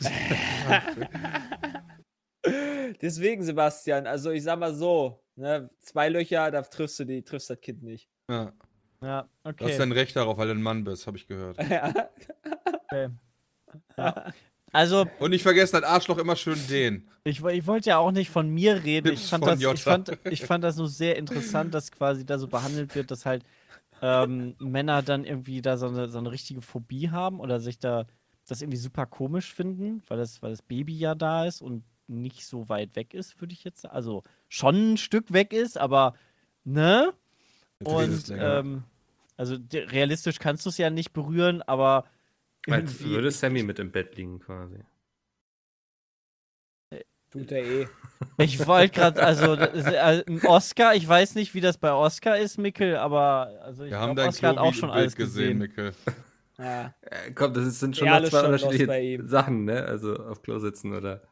[3.00, 7.50] Deswegen, Sebastian, also ich sag mal so, ne, zwei Löcher, da triffst du die, triffst
[7.50, 8.08] das Kind nicht.
[8.30, 8.52] Ja.
[9.00, 9.78] Ja, Du hast okay.
[9.78, 11.56] dein Recht darauf, weil du ein Mann bist, habe ich gehört.
[11.58, 13.10] okay.
[13.96, 14.32] Ja.
[14.72, 17.08] Also, Und nicht vergessen, das Arschloch immer schön den.
[17.24, 19.12] ich, ich wollte ja auch nicht von mir reden.
[19.12, 22.48] Ich fand, das, ich, fand, ich fand das nur sehr interessant, dass quasi da so
[22.48, 23.44] behandelt wird, dass halt
[24.02, 28.06] ähm, Männer dann irgendwie da so eine, so eine richtige Phobie haben oder sich da
[28.46, 32.46] das irgendwie super komisch finden, weil das, weil das Baby ja da ist und nicht
[32.46, 33.94] so weit weg ist, würde ich jetzt sagen.
[33.94, 36.14] Also schon ein Stück weg ist, aber
[36.64, 37.12] ne?
[37.84, 38.84] Und ähm,
[39.36, 42.06] also realistisch kannst du es ja nicht berühren, aber
[42.72, 44.78] Als würde Sammy mit im Bett liegen quasi.
[47.30, 47.86] Tut er eh.
[48.38, 52.58] Ich wollte gerade, also äh, ein Oscar, ich weiß nicht, wie das bei Oscar ist,
[52.58, 55.58] Mickel, aber also ich Wir haben dein Oscar hat auch schon alles gesehen, gesehen.
[55.58, 55.92] Mikkel.
[56.60, 56.92] Ja.
[57.02, 59.24] Äh, komm, das sind schon noch zwei unterschiedliche.
[59.24, 59.84] Sachen, ne?
[59.84, 61.22] Also auf Klo sitzen oder.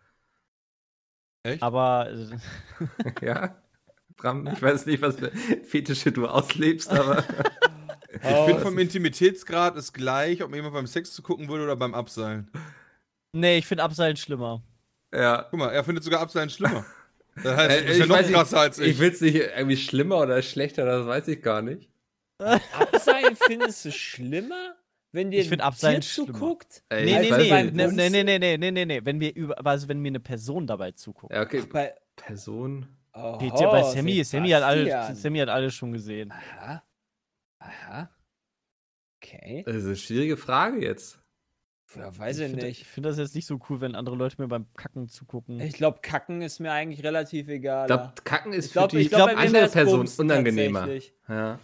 [1.43, 1.61] Echt?
[1.65, 2.09] Aber
[3.21, 3.61] ja?
[4.17, 5.33] Bram, ich weiß nicht, was für
[5.65, 7.25] Fetische du auslebst, aber.
[8.23, 11.77] Ich Oh, finde, vom Intimitätsgrad ist gleich, ob man jemand beim Sex zugucken würde oder
[11.77, 12.51] beim Abseilen.
[13.33, 14.63] nee, ich finde Abseilen schlimmer.
[15.15, 15.47] ja.
[15.51, 16.85] Guck mal, er findet sogar Abseilen schlimmer.
[17.43, 18.99] Das heißt, Äh, bist ja ich noch weiß nicht, krasser als Ich ich.
[18.99, 21.87] will es nicht irgendwie schlimmer oder schlechter, das weiß ich gar nicht.
[22.39, 24.75] Abseilen findest du schlimmer?
[25.13, 26.83] Wenn dir Ich find ein Abseilen zuguckt?
[26.89, 29.19] Ey, Nee, ich nee, weiß nee, nee, nee, nee, nee, nee, nee, nee, nee, wenn
[29.19, 31.33] mir über, also wenn mir eine Person dabei zuguckt.
[31.35, 31.63] Ja, okay.
[31.71, 32.87] Bei, Person.
[33.13, 35.21] oh, bei Sammy, Sammy hat, alles.
[35.23, 36.33] Sammy hat alles schon gesehen.
[36.33, 36.83] Aha.
[37.67, 38.11] Aha.
[39.23, 39.63] Okay.
[39.67, 41.19] Das ist eine schwierige Frage jetzt.
[41.95, 42.81] Ja, weiß ich find- nicht.
[42.83, 45.61] Ich finde das jetzt nicht so cool, wenn andere Leute mir beim Kacken zugucken.
[45.61, 47.85] Ich glaube, Kacken ist mir eigentlich relativ egal.
[47.85, 50.89] Ich glaube, Kacken ist Ich glaube, für die ich glaub, mir andere Person unangenehmer.
[51.29, 51.59] Ja.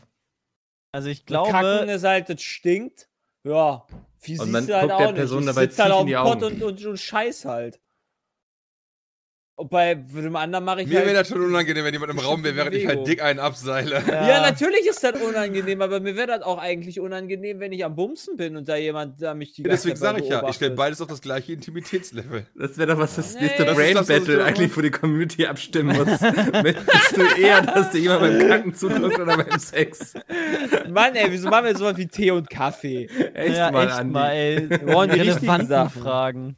[0.93, 3.09] Also ich Kacken glaube, ist halt, das stinkt.
[3.45, 3.87] Ja.
[4.21, 5.17] Wie Und siehst man du halt guckt auch der nicht.
[5.17, 7.81] Person Ich dabei halt auf in die dem Pott und, und, und scheiß halt.
[9.55, 11.07] Und bei dem anderen mache ich Mir halt...
[11.09, 14.03] wäre das schon unangenehm, wenn jemand im Raum wäre, während ich halt dick einen abseile.
[14.09, 17.95] Ja, natürlich ist das unangenehm, aber mir wäre das auch eigentlich unangenehm, wenn ich am
[17.95, 20.75] Bumsen bin und da jemand da mich die ganze Deswegen sage ich ja, ich stelle
[20.75, 22.47] beides auf das gleiche Intimitätslevel.
[22.59, 23.43] Das wäre doch was das Nee.
[23.43, 26.21] nächste Das Brain das, Battle du- eigentlich, wo die Community abstimmen muss.
[26.63, 30.15] Möchtest du eher, dass dir jemand beim Kacken zuguckt oder beim Sex?
[30.89, 33.07] Mann, ey, wieso machen wir sowas wie Tee und Kaffee?
[33.35, 34.13] Echt ja, mal, echt Andi.
[34.13, 34.71] mal, ey.
[34.71, 36.03] Wir wollen die richtigen Sachen.
[36.03, 36.57] Fragen.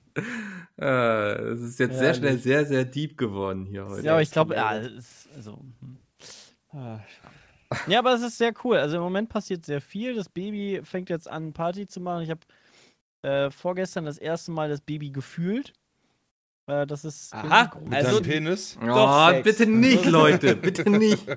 [0.76, 2.16] Ah, Das ist jetzt sehr Herrlich.
[2.18, 4.04] schnell sehr, sehr deep geworden hier heute.
[4.04, 5.60] Ja, aber ich glaube, ja, es ist, also.
[5.80, 5.98] hm.
[6.72, 7.00] Ah,
[7.86, 8.76] Ja, aber es ist sehr cool.
[8.78, 10.14] Also im Moment passiert sehr viel.
[10.14, 12.22] Das Baby fängt jetzt an, Party zu machen.
[12.24, 12.40] Ich habe
[13.22, 15.72] äh, vorgestern das erste Mal das Baby gefühlt.
[16.66, 17.32] Äh, das ist.
[17.34, 17.70] Aha.
[17.90, 18.76] Also- Penis.
[18.82, 19.44] Oh, Doch, Sex.
[19.44, 21.24] bitte nicht, Leute, bitte nicht.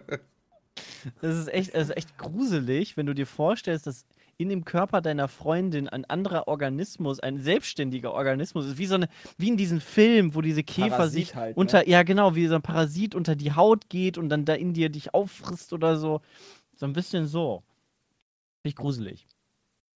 [1.21, 4.05] Das ist echt, das ist echt gruselig, wenn du dir vorstellst, dass
[4.37, 9.09] in dem Körper deiner Freundin ein anderer Organismus, ein selbstständiger Organismus ist, wie so eine,
[9.37, 11.59] wie in diesem Film, wo diese Käfer Parasit sich halt, ne?
[11.59, 14.73] unter, ja genau, wie so ein Parasit unter die Haut geht und dann da in
[14.73, 16.21] dir dich auffrisst oder so.
[16.75, 17.63] So ein bisschen so.
[18.63, 19.25] Nicht gruselig.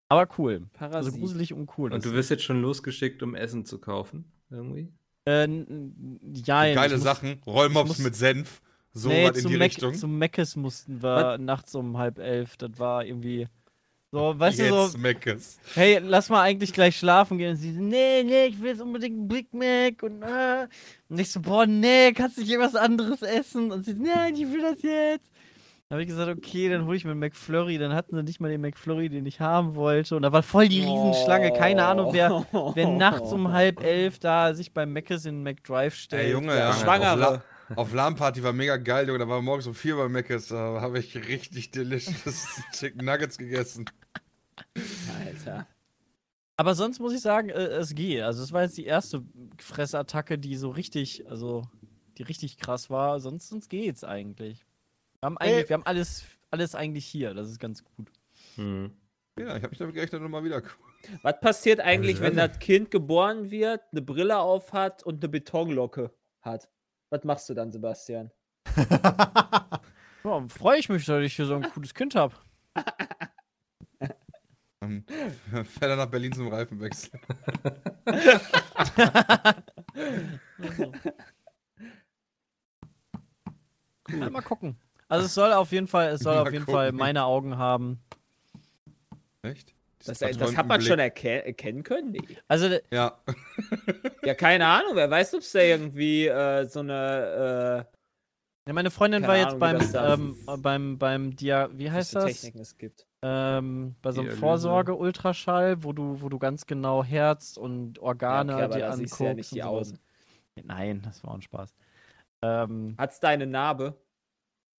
[0.09, 0.63] Aber cool.
[0.73, 1.19] Also Parasit.
[1.19, 1.93] gruselig und cool.
[1.93, 4.25] Und du wirst jetzt schon losgeschickt, um Essen zu kaufen?
[4.49, 4.91] Irgendwie?
[5.25, 7.41] äh, ja, ich Geile muss- Sachen.
[7.45, 8.61] Rollmops mit Senf.
[8.93, 9.93] So nee, was in die Mac, Richtung.
[9.93, 12.57] zum Meckes mussten wir nachts um halb elf.
[12.57, 13.47] Das war irgendwie.
[14.13, 15.57] So, weißt du, Jetzt so, Meckes.
[15.73, 17.51] hey, lass mal eigentlich gleich schlafen gehen.
[17.51, 20.03] Und sie so, nee, nee, ich will jetzt unbedingt einen Big Mac.
[20.03, 20.67] Und, äh.
[21.07, 23.71] und ich so, boah, nee, kannst du nicht irgendwas anderes essen?
[23.71, 25.31] Und sie so, nein, ich will das jetzt.
[25.87, 27.77] Dann habe ich gesagt, okay, dann hole ich mir einen McFlurry.
[27.77, 30.15] Dann hatten sie nicht mal den McFlurry, den ich haben wollte.
[30.17, 31.53] Und da war voll die Riesenschlange.
[31.53, 32.45] Keine Ahnung, wer,
[32.75, 36.25] wer nachts um halb elf da sich beim Mc's in McDrive stellt.
[36.25, 36.73] Ey, Junge, Ja, ja.
[36.73, 37.43] Schwangere.
[37.75, 39.19] Auf, La Auf LAN-Party war mega geil, Junge.
[39.19, 40.47] Da war morgens um vier bei Meckes.
[40.47, 43.85] Da habe ich richtig delicious Chicken Nuggets gegessen.
[45.25, 45.67] Alter.
[46.57, 48.21] Aber sonst muss ich sagen, äh, es geht.
[48.21, 49.23] Also es war jetzt die erste
[49.57, 51.63] Fressattacke, die so richtig, also
[52.17, 53.19] die richtig krass war.
[53.19, 54.65] Sonst, sonst geht's eigentlich.
[55.19, 57.33] Wir haben, eigentlich, wir haben alles, alles eigentlich hier.
[57.33, 58.11] Das ist ganz gut.
[58.55, 58.91] Hm.
[59.39, 60.61] Ja, ich habe mich damit gerechnet, nochmal wieder.
[61.23, 66.11] Was passiert eigentlich, wenn das Kind geboren wird, eine Brille auf hat und eine Betonlocke
[66.41, 66.69] hat?
[67.11, 68.31] Was machst du dann, Sebastian?
[70.23, 72.35] Ja, freue ich mich, dass ich hier so ein cooles Kind habe.
[74.83, 77.19] Ähm, Fährt er nach Berlin zum Reifenwechsel.
[84.09, 84.77] Ja, mal gucken.
[85.07, 86.75] Also es soll auf jeden Fall, es soll Mal auf jeden gucken.
[86.75, 87.99] Fall meine Augen haben.
[89.41, 89.73] Echt?
[90.05, 91.25] Das, das hat man verträumten schon Blick.
[91.25, 92.11] erke erkennen können?
[92.11, 92.21] Nee.
[92.47, 93.17] Also Ja.
[94.23, 94.95] Ja, keine Ahnung.
[94.95, 97.87] Wer weiß, ob es da irgendwie äh, so eine
[98.67, 101.91] ja, meine Freundin Keine war jetzt Ahnung, wie beim, ähm, beim, beim Dia, wie äh,
[101.91, 102.25] heißt das?
[102.25, 103.07] Techniken es gibt.
[103.23, 104.37] Ähm, bei so einem.
[104.37, 109.19] Vorsorge-Ultraschall, wo du, wo du ganz genau Herz und Organe Ja, okay, dir anguckst.
[109.19, 109.63] ja nicht und die.
[109.63, 109.99] Augen.
[110.63, 111.73] Nein, das war ein Spaß.
[112.43, 113.95] Ähm, Hat's da eine Narbe?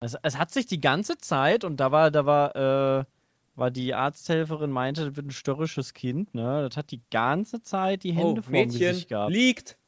[0.02, 2.56] es, es hat sich die ganze Zeit und da war, da war,
[3.00, 3.04] äh,
[3.54, 6.66] war die Arzthelferin meinte, das wird ein störrisches Kind, ne?
[6.68, 9.32] Das hat die ganze Zeit die Hände oh, vorm Mädchen Gesicht gehabt.
[9.32, 9.78] liegt.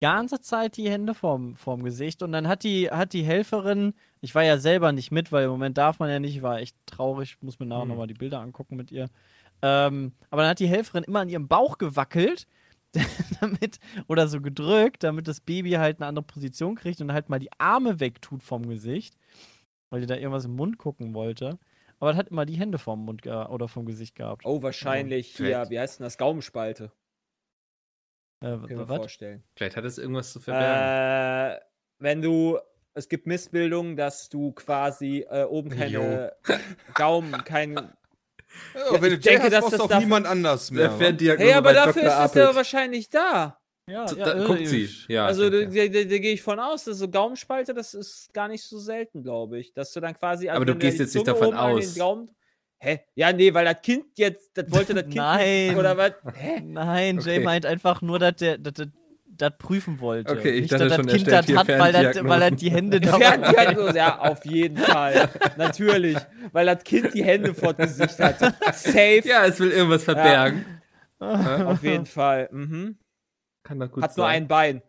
[0.00, 4.34] ganze Zeit die Hände vorm, vorm Gesicht und dann hat die, hat die Helferin, ich
[4.34, 6.76] war ja selber nicht mit, weil im Moment darf man ja nicht, ich war echt
[6.86, 7.88] traurig, muss mir nachher Hm.
[7.88, 9.08] nochmal die Bilder angucken mit ihr.
[9.62, 12.46] Ähm, aber dann hat die Helferin immer an ihrem Bauch gewackelt,
[13.40, 17.38] damit, oder so gedrückt, damit das Baby halt eine andere Position kriegt und halt mal
[17.40, 19.16] die Arme wegtut vom Gesicht,
[19.90, 21.58] weil die da irgendwas im Mund gucken wollte.
[22.00, 24.44] Aber es hat immer die Hände vorm Mund oder vom Gesicht gehabt.
[24.44, 26.18] Oh, wahrscheinlich hier, vielleicht- wie heißt denn das?
[26.18, 26.92] Gaumenspalte.
[28.40, 28.96] Äh, Können wir was?
[28.98, 29.42] vorstellen.
[29.56, 31.56] Vielleicht hat es irgendwas zu verbergen.
[31.56, 31.60] Äh,
[31.98, 32.58] wenn du,
[32.94, 36.32] es gibt Missbildungen, dass du quasi äh, oben keine
[36.94, 37.74] Gaumen, kein.
[37.74, 40.90] Ja, wenn ich du denke, hast, dass das dafür- niemand anders mehr.
[40.98, 42.24] Hey, aber dafür Dr.
[42.24, 43.58] ist es ja wahrscheinlich da.
[43.86, 44.88] Ja, Da, ja, da äh, guckt sie.
[45.08, 48.48] Ja, also da, da, da, gehe ich von aus, dass so Gaumenspalte, das ist gar
[48.48, 49.74] nicht so selten, glaube ich.
[49.74, 50.48] Dass du dann quasi.
[50.48, 51.94] also Aber du wenn da gehst jetzt nicht davon aus.
[51.94, 52.30] Gaumen,
[52.78, 53.00] Hä?
[53.14, 55.68] Ja, nee, weil das Kind jetzt, das wollte das Kind Nein.
[55.68, 56.12] nicht, oder was?
[56.34, 56.60] Hä?
[56.62, 57.44] Nein, Jay Okay.
[57.44, 58.88] meint einfach nur, dass der dass der-
[59.36, 60.32] das prüfen wollte.
[60.32, 62.56] Okay, ich Nicht, dachte dass das er Kind das hat, weil das, weil das Ferndiagnosen.
[62.58, 65.28] die Hände da Ferndiagnose, ja, auf jeden Fall.
[65.56, 66.16] Natürlich.
[66.52, 68.38] Weil das Kind die Hände vor das Gesicht hat.
[68.76, 69.22] Safe.
[69.24, 70.64] ja, es will irgendwas verbergen.
[71.18, 72.48] Auf jeden Fall.
[72.52, 72.96] Mhm.
[73.64, 74.42] Kann gut Hat nur sein.
[74.42, 74.82] ein Bein.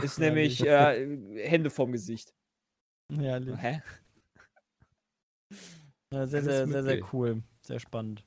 [0.00, 2.32] Ist nämlich äh, Hände vorm Gesicht.
[3.12, 3.56] Herrlich.
[3.58, 3.82] Hä?
[6.12, 7.42] Ja, sehr, sehr, sehr, sehr cool.
[7.62, 8.24] Sehr spannend.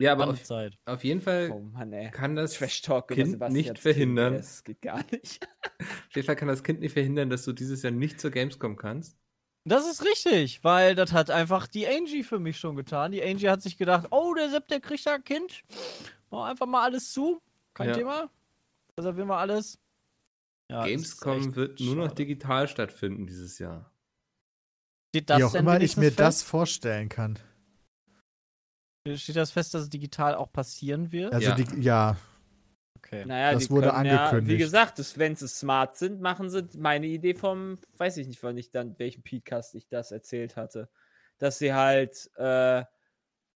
[0.00, 0.76] Ja, aber auf, Zeit.
[0.86, 4.34] auf jeden Fall Oh Mann, kann das Trash Talk über Kind nicht verhindern.
[4.34, 5.46] Das geht gar nicht.
[5.80, 8.76] auf jeden Fall kann das Kind nicht verhindern, dass du dieses Jahr nicht zur Gamescom
[8.76, 9.16] kannst.
[9.66, 13.12] Das ist richtig, weil das hat einfach die Angie für mich schon getan.
[13.12, 15.62] Die Angie hat sich gedacht, oh, der Sepp, der kriegt da ein Kind.
[16.30, 17.40] Mach einfach mal alles zu.
[17.72, 17.94] Kein Ja.
[17.94, 18.30] Thema.
[18.98, 19.78] Reservieren wir alles.
[20.70, 22.14] Ja, Gamescom wird nur noch schade.
[22.14, 23.90] digital stattfinden dieses Jahr.
[25.14, 26.20] Steht das Wie auch immer ich mir fest?
[26.20, 27.38] das vorstellen kann.
[29.16, 31.32] Steht das fest, dass es digital auch passieren wird?
[31.34, 31.54] Also Ja.
[31.56, 32.16] die, ja,
[32.98, 33.26] Okay.
[33.26, 34.58] Naja, Das die wurde können Ja, wie angekündigt.
[34.64, 38.56] gesagt, das, wenn sie smart sind, machen sie meine Idee vom, weiß ich nicht, wann
[38.56, 40.88] ich dann, welchen Podcast ich das erzählt hatte.
[41.38, 42.82] Dass sie halt äh,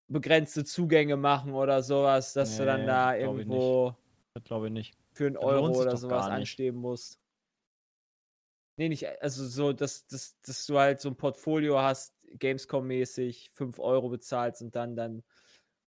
[0.09, 3.97] begrenzte Zugänge machen oder sowas, dass du dann Nee, da das glaub ich irgendwo
[4.35, 4.99] Das glaube ich nicht.
[5.19, 7.21] Für einen Euro oder sowas anstehen musst.
[8.77, 13.81] Nee, nicht, also so, dass, dass, dass du halt so ein Portfolio hast, Gamescom-mäßig, 5
[13.81, 15.25] Euro bezahlst und dann dann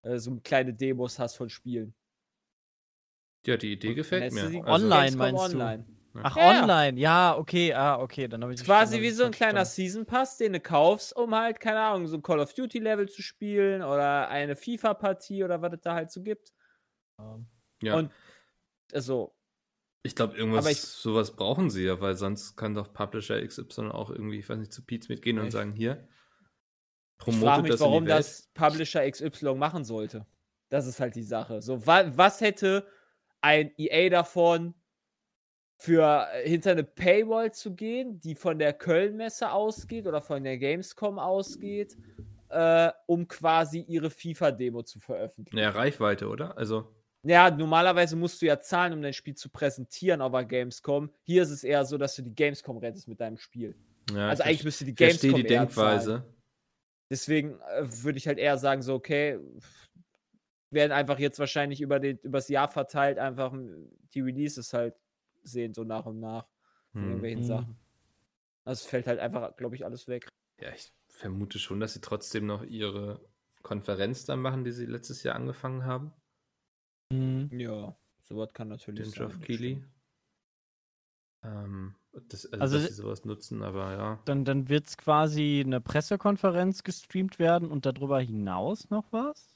[0.01, 1.95] äh, so kleine Demos hast von Spielen.
[3.47, 4.65] Ja, die Idee gefällt lässt du mir.
[4.67, 5.57] Also, Online Gamescom meinst du?
[5.57, 5.85] online.
[6.23, 6.61] Ach, Ja.
[6.61, 6.99] online.
[6.99, 7.73] Ja, okay.
[7.73, 8.27] Ah, okay.
[8.27, 9.63] Dann habe ich quasi wie so ein kleiner.
[9.63, 13.07] Season Pass, den du kaufst, um halt, keine Ahnung, so ein Call of Duty Level
[13.07, 16.53] zu spielen oder eine FIFA-Partie oder was es da halt so gibt.
[17.81, 17.95] ja.
[17.95, 18.11] Und
[18.93, 19.35] also,
[20.03, 24.09] ich glaube, irgendwas, ich- sowas brauchen sie ja, weil sonst kann doch Publisher XY auch
[24.09, 26.07] irgendwie, ich weiß nicht, zu Pete's mitgehen und sagen, hier,
[27.19, 30.25] ich frage promotet mich, das warum das Publisher XY machen sollte.
[30.69, 31.61] Das ist halt die Sache.
[31.61, 32.87] So, wa was hätte
[33.41, 34.73] ein EA davon,
[35.77, 40.59] für äh, hinter eine Paywall zu gehen, die von der Köln-Messe ausgeht oder von der
[40.59, 41.97] Gamescom ausgeht,
[42.49, 45.55] äh, um quasi ihre FIFA-Demo zu veröffentlichen?
[45.55, 46.55] Naja, Reichweite, oder?
[46.55, 46.93] Also,
[47.23, 51.11] Ja, normalerweise musst du ja zahlen, um dein Spiel zu präsentieren auf der Gamescom.
[51.23, 53.75] Hier ist es eher so, dass du die Gamescom rettest mit deinem Spiel.
[54.11, 55.97] ja, also ich eigentlich müsste die verstehe Gamescom die eher zahlen.
[55.99, 56.35] Denkweise.
[57.11, 59.37] Deswegen äh, würde ich halt eher sagen, so, okay,
[60.71, 64.95] werden einfach jetzt wahrscheinlich über den, übers Jahr verteilt einfach m, die Releases halt
[65.43, 66.47] sehen, so nach und nach.
[66.93, 67.03] Hm.
[67.03, 67.45] irgendwelchen Mhm.
[67.47, 67.77] Sachen.
[68.65, 70.27] Das fällt halt einfach, glaube ich, alles weg.
[70.59, 73.19] Ja, ich vermute schon, dass sie trotzdem noch ihre
[73.63, 76.13] Konferenz dann machen, die sie letztes Jahr angefangen haben.
[77.11, 77.49] Mhm.
[77.59, 79.27] Ja, sowas kann natürlich Den sein.
[79.27, 79.83] Geoff Keighley.
[81.43, 81.95] Ähm,
[82.29, 84.19] das, also, Also- dass sie sowas nutzen, aber ja.
[84.25, 89.55] Dann, dann wird es quasi eine Pressekonferenz gestreamt werden und darüber hinaus noch was?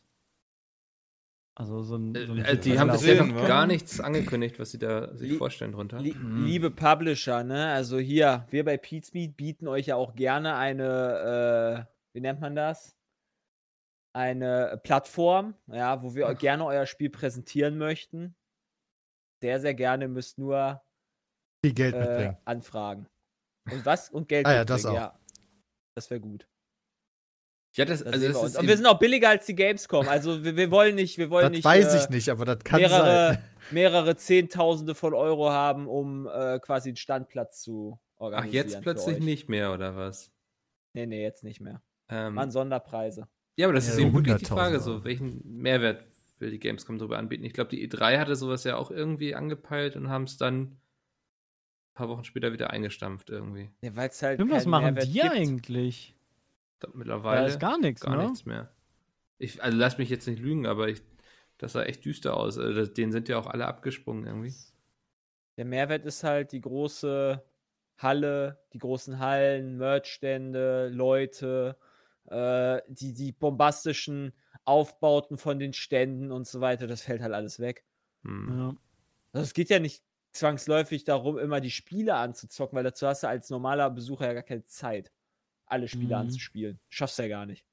[1.57, 2.13] Also so ein.
[2.15, 5.37] So ein Äh, die haben bisher noch gar nichts angekündigt, was sie da sich Lie-
[5.37, 5.99] vorstellen drunter.
[6.01, 6.45] Lie Mhm.
[6.45, 7.67] Liebe Publisher, ne?
[7.67, 12.41] Also hier, wir bei Pete's Meat bieten euch ja auch gerne eine, äh, wie nennt
[12.41, 12.97] man das?
[14.15, 18.33] Eine Plattform, ja, wo wir gerne euer Spiel präsentieren möchten.
[19.41, 20.81] Sehr, sehr gerne müsst nur
[21.65, 22.37] Viel Geld äh, mitbringen.
[22.45, 23.07] anfragen.
[23.69, 24.09] Und was?
[24.09, 24.93] Und Geld Ah ja, das auch.
[24.93, 25.19] ja.
[25.95, 26.47] Das wäre gut.
[27.75, 28.57] ja, das, Das also das wir ist.
[28.57, 30.07] Und wir sind auch billiger als die Gamescom.
[30.07, 32.59] Also wir, wir wollen nicht, wir wollen Das nicht weiß äh, ich nicht, aber das
[32.63, 33.43] kann mehrere, sein.
[33.71, 38.53] mehrere Zehntausende von Euro haben, um äh, quasi einen Standplatz zu Ach, organisieren.
[38.53, 40.31] jetzt für plötzlich nicht mehr, oder was?
[40.93, 41.81] Nee, nee, jetzt nicht mehr.
[42.07, 43.27] Ähm, Waren Sonderpreise.
[43.57, 46.05] Ja, aber das Ja, ist eben wirklich die 100.000 Frage, so, welchen Mehrwert
[46.39, 47.45] will die Gamescom darüber anbieten?
[47.45, 50.81] Ich glaube, die E3 hatte sowas ja auch irgendwie angepeilt und haben es dann ein
[51.93, 53.69] paar Wochen später wieder eingestampft irgendwie.
[53.81, 54.37] Ja, weil es halt.
[54.39, 55.25] Stimmt, was machen Mehrwert die gibt.
[55.25, 56.15] eigentlich?
[56.79, 58.23] Da mittlerweile ist gar nichts, gar ne?
[58.23, 58.69] nichts mehr.
[59.37, 61.01] Ich, also lass mich jetzt nicht lügen, aber ich,
[61.57, 62.57] das sah echt düster aus.
[62.57, 64.53] Also, denen sind ja auch alle abgesprungen irgendwie.
[65.57, 67.41] Der Mehrwert ist halt die große
[67.97, 71.77] Halle, die großen Hallen, Merchstände, Leute,
[72.27, 74.33] äh, die, die bombastischen
[74.65, 76.87] Aufbauten von den Ständen und so weiter.
[76.87, 77.85] Das fällt halt alles weg.
[78.25, 78.49] Hm.
[78.49, 78.75] Ja.
[79.33, 83.27] Also es geht ja nicht zwangsläufig darum, immer die Spiele anzuzocken, weil dazu hast du
[83.29, 85.11] als normaler Besucher ja gar keine Zeit,
[85.67, 86.17] alle Spiele Mhm.
[86.17, 86.81] anzuspielen.
[86.89, 87.65] Schaffst du ja gar nicht.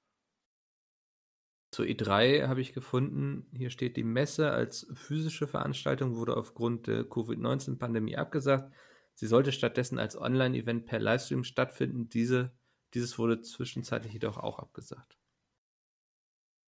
[1.70, 7.04] Zur E3 habe ich gefunden, hier steht die Messe als physische Veranstaltung wurde aufgrund der
[7.04, 8.74] Covid-19-Pandemie abgesagt.
[9.14, 12.08] Sie sollte stattdessen als Online-Event per Livestream stattfinden.
[12.10, 12.52] Diese,
[12.94, 15.18] dieses wurde zwischenzeitlich jedoch auch abgesagt.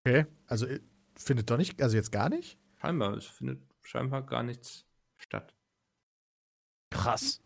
[0.05, 0.81] Okay, also äh,
[1.17, 2.59] findet doch nicht, also jetzt gar nicht?
[2.77, 5.55] Scheinbar, es findet scheinbar gar nichts statt.
[6.91, 7.41] Krass.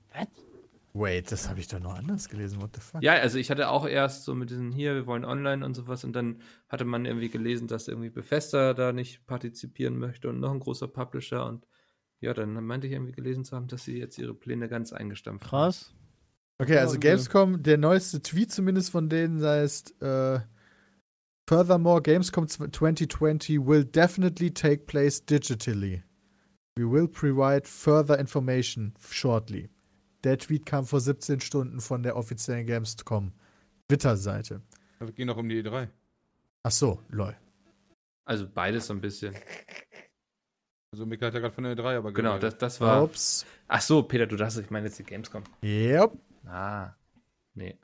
[0.94, 2.60] Wait, das habe ich doch noch anders gelesen.
[2.60, 3.02] What the fuck?
[3.02, 6.02] Ja, also ich hatte auch erst so mit diesen hier, wir wollen online und sowas
[6.02, 10.50] und dann hatte man irgendwie gelesen, dass irgendwie Bethesda da nicht partizipieren möchte und noch
[10.50, 11.66] ein großer Publisher und
[12.20, 15.44] ja, dann meinte ich irgendwie gelesen zu haben, dass sie jetzt ihre Pläne ganz eingestampft
[15.44, 15.50] haben.
[15.50, 15.94] Krass.
[16.60, 20.40] Okay, also Ja, Gamescom, der neueste Tweet zumindest von denen heißt, äh,
[21.48, 26.02] Furthermore, Gamescom 2020 will definitely take place digitally.
[26.76, 29.70] We will provide further information shortly.
[30.24, 33.32] Der Tweet kam vor 17 Stunden von der offiziellen Gamescom
[33.88, 34.60] Twitter-Seite.
[35.00, 35.88] Es ging noch um die E3.
[36.64, 37.34] Ach so, lol.
[38.26, 39.34] Also beides so ein bisschen.
[40.92, 43.04] Also Mika hat ja gerade von der E3 aber Genau, das, das war.
[43.04, 43.46] Ups.
[43.68, 45.44] Ach so, Peter, du dachtest, ich meine jetzt die Gamescom.
[45.62, 46.12] Yep.
[46.46, 46.94] Ah,
[47.54, 47.76] nee.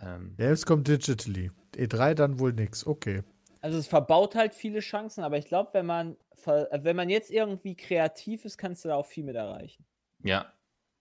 [0.00, 1.50] Ähm, Gamescom digitally.
[1.76, 2.86] E3 dann wohl nix.
[2.86, 3.22] Okay.
[3.60, 6.16] Also es verbaut halt viele Chancen, aber ich glaube, wenn man
[6.46, 9.84] äh, wenn man jetzt irgendwie kreativ ist, kannst du da auch viel mit erreichen.
[10.22, 10.52] ja.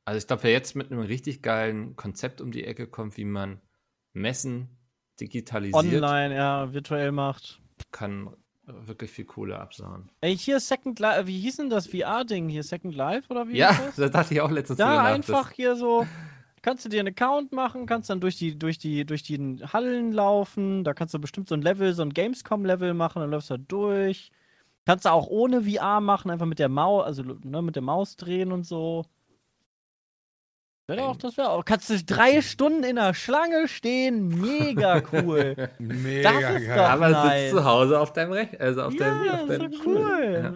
[0.04, 3.24] Also ich glaube, wer jetzt mit einem richtig geilen Konzept um die Ecke kommt, wie
[3.24, 3.62] man
[4.14, 4.68] Messen
[5.20, 7.62] digitalisiert, Online, ja, virtuell macht.
[7.92, 10.12] kann wirklich viel Kohle absauen.
[10.22, 12.64] Ey, hier Second Life, wie hieß denn das VR-Ding hier?
[12.64, 13.96] Second Life oder wie Ja, das?
[13.98, 16.08] da dachte ich auch letztens nach, einfach hier so,
[16.62, 19.38] kannst du dir einen Account machen, kannst dann durch die, durch die, durch die
[19.74, 23.50] Hallen laufen, da kannst du bestimmt so ein Level, so ein Gamescom-Level machen, dann läufst
[23.50, 24.32] du da durch.
[24.86, 28.16] Kannst du auch ohne VR machen, einfach mit der Maus, also ne, mit der Maus
[28.16, 29.06] drehen und so.
[30.88, 31.64] Wäre auch, das wäre auch.
[31.64, 35.56] Kannst du drei Stunden in der Schlange stehen, mega cool.
[35.80, 36.78] Mega Das ist geil.
[36.78, 37.42] doch- Aber nice.
[37.44, 39.96] sitzt zu Hause auf deinem Recht, also auf deinem, ja, auf ist deinem doch Stuhl.
[39.98, 40.42] cool.
[40.44, 40.54] Ja,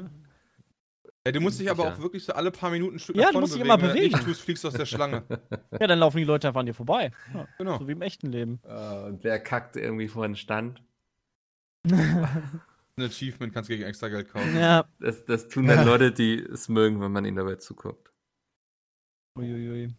[1.31, 3.61] du musst dich aber auch wirklich so alle paar Minuten Stück Ja, du musst dich
[3.61, 4.13] immer Wenn du das bewegen.
[4.15, 5.23] nicht tust, fliegst du aus der Schlange.
[5.79, 7.11] Ja, dann laufen die Leute einfach an dir vorbei.
[7.33, 7.79] Ja, Genau.
[7.79, 8.59] so wie im echten Leben.
[8.63, 10.81] Äh, und wer kackt irgendwie vor den Stand?
[11.91, 14.55] Ein Achievement kannst du gegen extra Geld kaufen.
[14.57, 14.85] ja.
[14.99, 18.11] Das, das tun dann Leute, die es mögen, wenn man ihnen dabei zuguckt.
[19.37, 19.93] Uiuiui.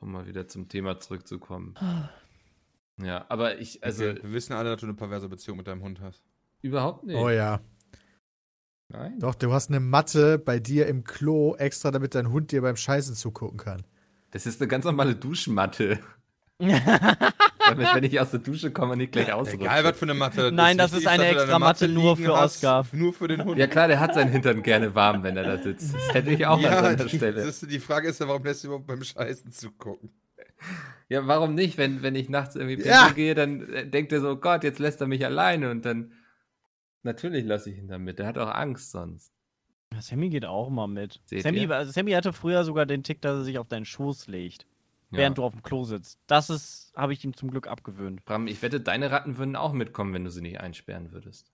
[0.00, 1.74] Um mal wieder zum Thema zurückzukommen.
[3.02, 4.20] Ja, aber ich, also okay.
[4.22, 6.22] Wir wissen alle, dass du eine perverse Beziehung mit deinem Hund hast.
[6.62, 7.16] überhaupt nicht.
[7.16, 7.60] Oh ja.
[8.92, 9.18] Nein.
[9.20, 12.76] Doch, du hast eine Matte bei dir im Klo extra, damit dein Hund dir beim
[12.76, 13.82] Scheißen zugucken kann.
[14.32, 15.98] Das ist eine ganz normale Duschmatte.
[16.58, 19.62] Damit, wenn ich aus der Dusche komme, nicht gleich ausrutsche.
[19.64, 20.50] Egal, was für eine Matte.
[20.52, 22.84] Nein, das ist eine extra Matte nur für hast, Oscar.
[22.92, 23.58] Nur für den Hund.
[23.58, 25.94] Ja klar, der hat seinen Hintern gerne warm, wenn er da sitzt.
[25.94, 27.44] Das hätte ich auch an Ja, seiner die, Stelle.
[27.44, 30.10] das ist, die Frage ist ja, warum lässt du überhaupt beim Scheißen zugucken?
[31.08, 31.78] Ja, warum nicht?
[31.78, 33.04] Wenn, wenn ich nachts irgendwie Ja.
[33.06, 36.12] pinkeln gehe, dann äh, denkt er so, Gott, jetzt lässt er mich alleine und dann
[37.02, 38.18] natürlich lasse ich ihn damit.
[38.18, 39.32] Der hat auch Angst sonst.
[39.92, 41.20] Ja, Sammy geht auch mal mit.
[41.26, 41.70] Seht Sammy, ihr?
[41.70, 44.66] also Sammy hatte früher sogar den Tick, dass er sich auf deinen Schoß legt.
[45.12, 46.20] während du auf dem Klo sitzt.
[46.28, 48.24] Das ist, habe ich ihm zum Glück abgewöhnt.
[48.24, 51.50] Bram, ich wette, deine Ratten würden auch mitkommen, wenn du sie nicht einsperren würdest.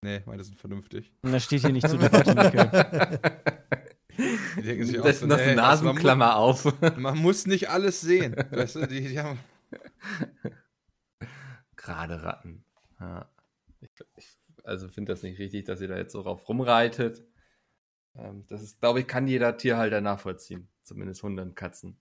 [0.00, 1.12] Nee, meine sind vernünftig.
[1.22, 3.20] Und das steht hier nicht zur Debatte, Mikkel.
[4.56, 6.64] Die denken sich auch Das so, ist noch eine also man, Nasenklammer auf.
[6.64, 8.34] muss, man muss nicht alles sehen.
[8.50, 9.38] Weißt du, die, die haben,
[11.76, 12.64] Gerade Ratten.
[13.00, 13.28] Ja.
[13.82, 17.24] Ich, ich, also finde das nicht richtig, dass ihr da jetzt so drauf rumreitet.
[18.14, 20.68] Ähm, das ist, glaube ich, kann jeder Tierhalter nachvollziehen.
[20.82, 22.00] Zumindest Hunde und Katzen.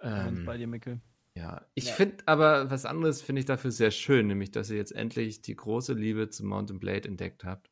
[0.00, 1.00] Ähm, bei dir, Mikkel.
[1.34, 1.92] ja, ich Ja.
[1.94, 5.56] finde aber was anderes finde ich dafür sehr schön, nämlich dass ihr jetzt endlich die
[5.56, 7.70] große Liebe zu Mountain Blade entdeckt habt.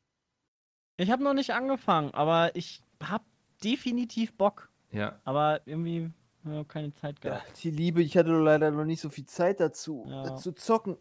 [0.97, 3.23] Ich habe noch nicht angefangen, aber ich habe
[3.63, 4.69] definitiv Bock.
[4.91, 6.11] Ja, Aber irgendwie
[6.43, 7.63] ja, keine Zeit Ja, gehabt.
[7.63, 10.33] die Liebe, ich hatte leider noch nicht so viel Zeit dazu, Ja.
[10.33, 10.97] äh, zu zocken.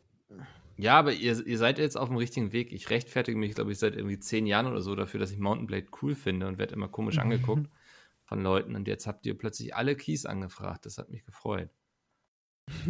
[0.78, 2.72] Ja, aber ihr, ihr seid jetzt auf dem richtigen Weg.
[2.72, 5.66] Ich rechtfertige mich, glaube ich, seit irgendwie zehn Jahren oder so dafür, dass ich Mountain
[5.66, 7.68] Blade cool finde und werde immer komisch angeguckt
[8.24, 8.74] von Leuten.
[8.76, 10.84] Und jetzt habt ihr plötzlich alle Keys angefragt.
[10.84, 11.70] Das hat mich gefreut.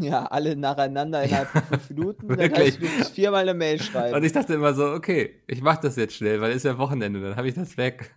[0.01, 2.29] Ja, alle nacheinander innerhalb von fünf Minuten.
[2.29, 2.81] Dann Wirklich?
[2.81, 4.25] heißt, du viermal eine Mail Und schreiben.
[4.25, 7.37] ich dachte immer so, okay, ich mach das jetzt schnell, weil ist ja Wochenende, dann
[7.37, 8.14] habe ich das weg.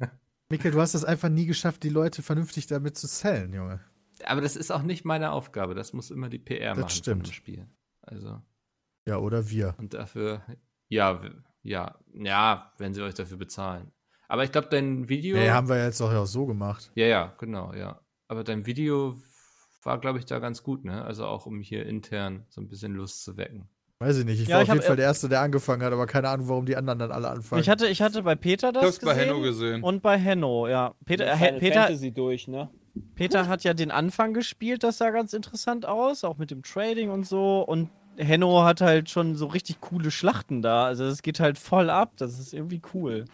[0.50, 3.82] Mikkel, du hast es einfach nie geschafft, die Leute vernünftig damit zu zählen, Junge.
[4.24, 5.76] Aber das ist auch nicht meine Aufgabe.
[5.76, 7.28] Das muss immer die PR Das machen stimmt.
[7.28, 7.68] Spiel.
[8.02, 8.42] Also,
[9.10, 9.74] Ja, oder wir.
[9.80, 10.44] und dafür,
[10.88, 11.20] ja,
[11.64, 13.92] ja, ja, wenn sie euch dafür bezahlen.
[14.28, 15.36] Aber ich glaube, dein Video.
[15.36, 16.92] Nee, haben wir jetzt auch, ja auch so gemacht.
[16.94, 18.00] Ja, ja, genau, ja.
[18.28, 19.18] Aber dein Video
[19.82, 21.04] war, glaube ich, da ganz gut, ne?
[21.04, 23.68] Also auch um hier intern so ein bisschen Lust zu wecken.
[23.98, 24.40] Weiß ich nicht.
[24.40, 26.48] Ich Ja, war ich auf jeden Fall der Erste, der angefangen hat, aber keine Ahnung,
[26.48, 27.62] warum die anderen dann alle anfangen.
[27.64, 29.84] Ich hatte, ich hatte bei Peter ich das bei gesehen, Henno gesehen.
[29.84, 30.94] und bei Henno, ja.
[31.06, 32.70] Peter, äh, Final Peter, Fantasy durch, ne?
[33.16, 37.10] Peter hat ja den Anfang gespielt, das sah ganz interessant aus, auch mit dem Trading
[37.10, 37.62] und so.
[37.62, 40.86] Und Henno hat halt schon so richtig coole Schlachten da.
[40.86, 42.14] Also es geht halt voll ab.
[42.18, 43.26] Das ist irgendwie cool.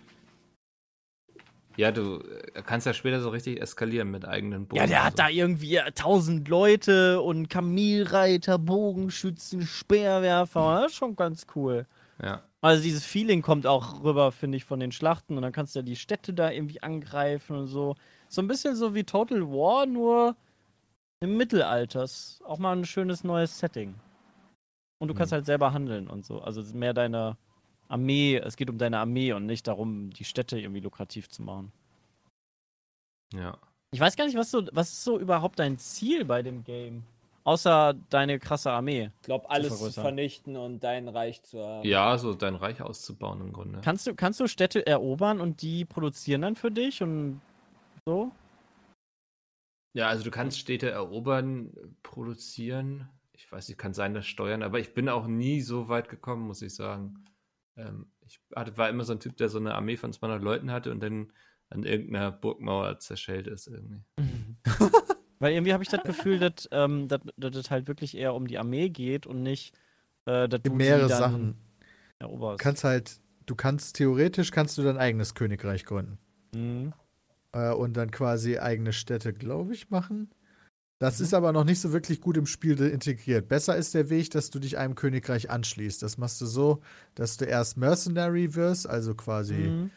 [1.77, 4.79] Ja, du äh, kannst ja später so richtig eskalieren mit eigenen Bogen.
[4.79, 5.23] Ja, der hat so.
[5.23, 10.81] da irgendwie tausend Leute und Kamelreiter, Bogenschützen, Speerwerfer.
[10.81, 11.85] Das ist schon ganz cool.
[12.21, 12.43] Ja.
[12.61, 15.35] Also dieses Feeling kommt auch rüber, finde ich, von den Schlachten.
[15.35, 17.95] Und dann kannst du ja die Städte da irgendwie angreifen und so.
[18.29, 20.35] So ein bisschen so wie Total War, nur
[21.19, 22.03] im Mittelalter.
[22.03, 23.95] Ist Auch mal ein schönes neues Setting.
[24.99, 26.41] Und du kannst halt selber handeln und so.
[26.41, 27.37] Also es ist mehr deine
[27.87, 31.71] Armee, es geht um deine Armee und nicht darum, die Städte irgendwie lukrativ zu machen.
[33.33, 33.57] Ja.
[33.91, 37.03] Ich weiß gar nicht, was so, was ist so überhaupt dein Ziel bei dem Game?
[37.43, 39.11] Außer deine krasse Armee.
[39.21, 40.03] Ich glaube, alles zu vergrößern.
[40.03, 41.87] vernichten und dein Reich zu haben.
[41.87, 43.81] Ja, so dein Reich auszubauen im Grunde.
[43.83, 47.39] Kannst du, kannst du Städte erobern und die produzieren dann für dich und
[48.03, 48.31] so?
[49.93, 53.07] Ja, also du kannst Städte erobern, produzieren.
[53.37, 56.47] Ich weiß nicht, kann sein, das steuern, aber ich bin auch nie so weit gekommen,
[56.47, 57.25] muss ich sagen.
[57.75, 60.71] Ähm, ich hatte, war immer so ein Typ, der so eine Armee von 200 Leuten
[60.71, 61.31] hatte und dann
[61.69, 64.03] an irgendeiner Burgmauer zerschellt ist irgendwie.
[65.39, 68.47] Weil irgendwie habe ich das Gefühl, dass, ähm, dass, dass es halt wirklich eher um
[68.47, 69.75] die Armee geht und nicht,
[70.25, 71.57] äh, dass du mehrere Sachen.
[72.19, 72.61] eroberst.
[72.61, 76.17] Du kannst halt, du kannst theoretisch kannst du dein eigenes Königreich gründen.
[76.53, 76.93] Mhm.
[77.51, 80.29] Äh, und dann quasi eigene Städte, glaube ich, machen.
[80.99, 81.25] Das Mhm.
[81.25, 83.47] ist aber noch nicht so wirklich gut im Spiel integriert.
[83.49, 86.01] Besser ist der Weg, dass du dich einem Königreich anschließt.
[86.01, 86.81] Das machst du so,
[87.15, 89.91] dass du erst Mercenary wirst, also quasi Mhm.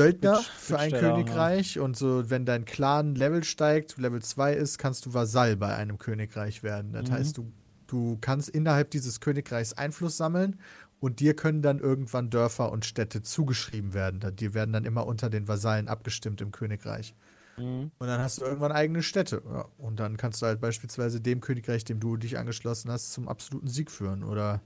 [0.00, 1.78] Söldner Bitt- für ein Bittsteller, Königreich.
[1.78, 5.98] Und so, wenn dein Clan Level steigt, Level 2 ist, kannst du Vasall bei einem
[5.98, 6.92] Königreich werden.
[6.92, 7.12] Das Mhm.
[7.12, 7.52] heißt, du,
[7.86, 10.58] du kannst innerhalb dieses Königreichs Einfluss sammeln
[11.00, 14.20] und dir können dann irgendwann Dörfer und Städte zugeschrieben werden.
[14.36, 17.14] Die werden dann immer unter den Vasallen abgestimmt im Königreich.
[17.60, 17.90] Mhm.
[17.98, 19.42] Und dann hast du irgendwann eigene Städte.
[19.44, 19.68] Ja.
[19.78, 23.68] Und dann kannst du halt beispielsweise dem Königreich, dem du dich angeschlossen hast, zum absoluten
[23.68, 24.24] Sieg führen.
[24.24, 24.62] Oder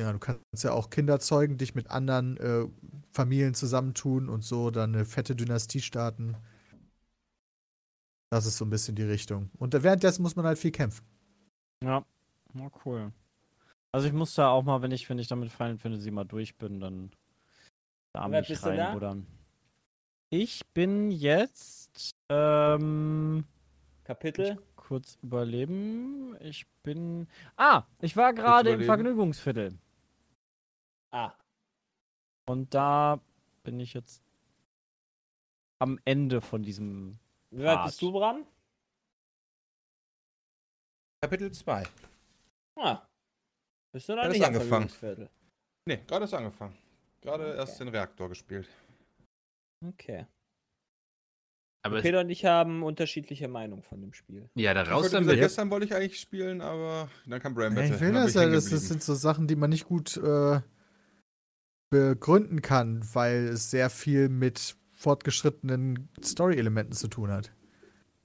[0.00, 2.66] ja, du kannst ja auch Kinder zeugen, dich mit anderen äh,
[3.12, 6.36] Familien zusammentun und so dann eine fette Dynastie starten.
[8.30, 9.50] Das ist so ein bisschen die Richtung.
[9.58, 11.04] Und währenddessen muss man halt viel kämpfen.
[11.84, 12.04] Ja.
[12.54, 13.12] ja, cool.
[13.92, 16.56] Also ich muss da auch mal, wenn ich, wenn ich damit Final Fantasy mal durch
[16.56, 17.10] bin, dann
[18.14, 18.68] da mich da?
[18.68, 19.26] reinbuddern.
[20.34, 23.44] Ich bin jetzt ähm,
[24.02, 24.56] Kapitel?
[24.76, 26.34] kurz überleben.
[26.40, 27.28] Ich bin.
[27.58, 28.82] Ah, ich war gerade im?
[28.82, 29.78] Vergnügungsviertel.
[31.10, 31.32] Ah,
[32.48, 33.20] Und da
[33.62, 34.22] bin ich jetzt
[35.78, 37.18] am Ende von diesem.
[37.50, 38.46] wie weit bist du, Bram?
[41.20, 41.82] Kapitel 2.
[42.76, 43.02] Ah.
[43.92, 44.88] Bist du Hat nicht angefangen.
[44.88, 45.28] Vergnügungsviertel?
[45.84, 46.74] Nee, gerade ist angefangen.
[47.20, 47.58] Gerade Okay.
[47.58, 48.66] erst den Reaktor gespielt.
[49.82, 50.26] Okay.
[51.84, 54.48] Aber Peter und ich haben unterschiedliche Meinungen von dem Spiel.
[54.54, 55.26] ja, da raus damit.
[55.26, 57.94] gesagt, gestern wollte ich eigentlich spielen, aber dann kam Ja, Battle.
[57.96, 60.60] ich will Dann das ja, das, sind so Sachen, die man nicht gut äh,
[61.90, 67.52] begründen kann, weil es sehr viel mit fortgeschrittenen Story-Elementen zu tun hat.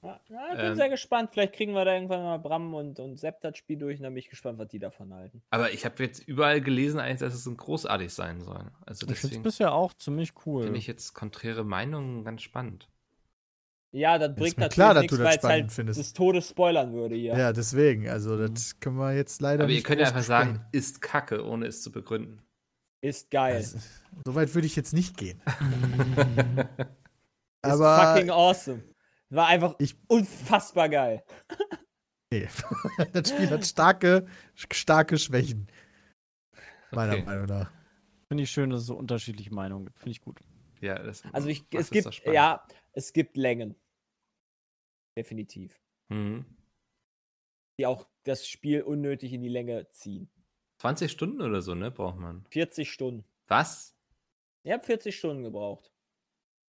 [0.04, 0.76] Ja, ja, ich bin Ähm.
[0.76, 1.32] sehr gespannt.
[1.34, 4.14] Vielleicht kriegen wir da irgendwann mal Bram und, und Sepp das Spiel durch und dann
[4.14, 5.42] bin ich gespannt, was die davon halten.
[5.50, 8.72] Aber ich habe jetzt überall gelesen, eigentlich, dass es ein großartig sein soll.
[8.86, 10.64] Also Ich finde es deswegen bisher auch ziemlich cool.
[10.64, 12.90] finde ich jetzt konträre Meinungen ganz spannend.
[13.92, 16.00] Ja, das bringt natürlich klar, nichts, du das weil es halt findest.
[16.00, 17.36] des Todes spoilern würde hier.
[17.36, 18.10] Ja, deswegen.
[18.10, 21.44] Also, das können wir jetzt leider Aber ihr nicht könnt ja einfach sagen, ist Kacke,
[21.46, 22.42] ohne es zu begründen.
[23.02, 23.56] Ist geil.
[23.56, 23.80] Also,
[24.26, 25.42] so weit würde ich jetzt nicht gehen.
[27.64, 28.84] ist aber fucking awesome.
[29.30, 31.24] War einfach Ich- unfassbar geil.
[32.32, 32.48] nee.
[33.14, 35.68] das Spiel hat starke, starke Schwächen.
[36.92, 37.24] Meiner Okay.
[37.24, 37.72] Meinung nach.
[38.30, 40.00] Finde ich schön, dass es so unterschiedliche Meinungen gibt.
[40.00, 40.40] Finde ich gut.
[40.82, 43.76] Ja, das Also ich, es gibt, ja, es gibt Längen.
[45.18, 45.82] Definitiv.
[46.10, 46.46] Mhm.
[47.80, 50.30] Die auch das Spiel unnötig in die Länge ziehen.
[50.82, 52.46] 20 Stunden oder so, ne, braucht man.
[52.52, 53.26] 40 Stunden.
[53.48, 53.96] Was?
[54.64, 55.92] Ich habe 40 Stunden gebraucht.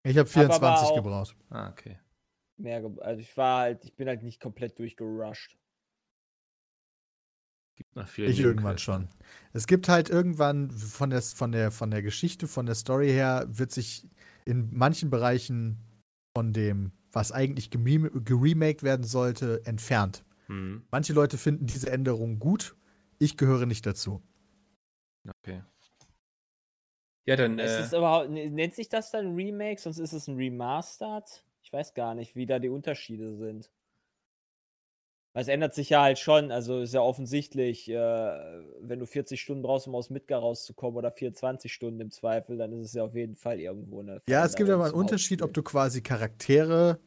[0.05, 1.37] Ich habe Hab aber 24 auch- gebraucht.
[1.51, 1.99] Ah, okay.
[2.59, 5.57] Mehr, also ich war halt, ich bin halt nicht komplett durchgerusht.
[7.77, 7.87] Ich
[8.41, 8.83] irgendwann Nebenquests.
[8.83, 9.09] schon.
[9.53, 13.47] Es gibt halt irgendwann von der, von, der, von der Geschichte, von der Story her,
[13.49, 14.09] wird sich
[14.45, 15.79] in manchen Bereichen
[16.37, 20.25] von dem, was eigentlich gerem- geremaked werden sollte, entfernt.
[20.49, 20.85] Mhm.
[20.91, 22.77] Manche Leute finden diese Änderung gut.
[23.21, 24.23] Ich gehöre nicht dazu.
[25.43, 25.63] Okay.
[27.27, 27.59] Ja, dann.
[27.59, 31.45] Es Äh, ne- nennt sich das dann Remake, sonst ist es ein Remastered?
[31.69, 33.71] Ich weiß gar nicht, wie da die Unterschiede sind.
[35.35, 39.39] Weil es ändert sich ja halt schon, also ist ja offensichtlich, äh, wenn du 40
[39.39, 43.05] Stunden brauchst, um aus Midgar rauszukommen oder 24 Stunden im Zweifel, dann ist es ja
[43.05, 44.23] auf jeden Fall irgendwo eine.
[44.27, 46.99] Ja, es gibt aber einen Unterschied, ob du quasi Charaktere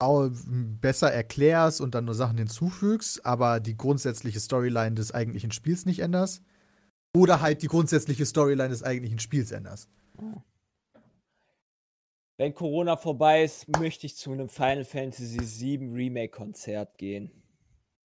[0.00, 6.00] besser erklärst und dann nur Sachen hinzufügst, aber die grundsätzliche Storyline des eigentlichen Spiels nicht
[6.00, 6.42] änderst.
[7.14, 9.88] Oder halt die grundsätzliche Storyline des eigentlichen Spiels änderst.
[12.38, 17.30] Wenn Corona vorbei ist, möchte ich zu einem Final Fantasy VII Remake-Konzert gehen.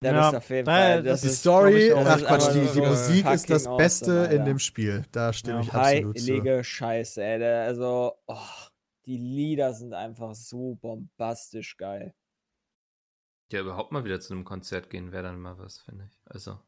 [0.02, 1.04] Das Ja, ist auf jeden Fall.
[1.04, 4.46] das Die ist, Story, ach Quatsch, die, so die Musik ist das Beste awesome, in
[4.46, 5.04] dem Spiel.
[5.12, 6.26] Da stimme Ja, ich absolut zu.
[6.26, 7.44] heilige Scheiße, ey.
[7.44, 8.38] Also, oh,
[9.06, 12.14] die Lieder sind einfach so bombastisch geil.
[13.52, 16.20] ja, überhaupt mal wieder zu einem Konzert gehen wäre dann mal was, finde ich.
[16.26, 16.60] Also.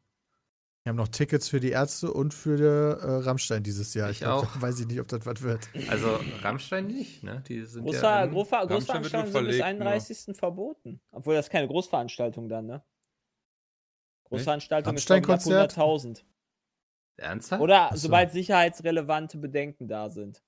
[0.84, 4.10] Wir haben noch Tickets für die Ärzte und für äh, Rammstein dieses Jahr.
[4.10, 4.62] Ich glaub, auch.
[4.62, 5.70] Weiß ich nicht, ob das was wird.
[5.90, 7.42] Also Rammstein nicht, ne?
[7.48, 8.26] Die sind Großver ja.
[8.26, 8.70] Großver Rammstein
[9.04, 9.86] wird Großveranstaltungen nur sind bis verlegt, ne?
[9.86, 10.38] 31.
[10.38, 11.02] verboten.
[11.12, 12.84] Obwohl das ist keine Großveranstaltung dann, ne?
[14.26, 15.78] Großveranstaltung ist ich, ab Rammstein-Konzert?
[15.78, 16.24] 100.000.
[17.16, 17.62] Ernsthaft?
[17.62, 18.00] Oder Ach so.
[18.00, 20.44] sobald sicherheitsrelevante Bedenken da sind.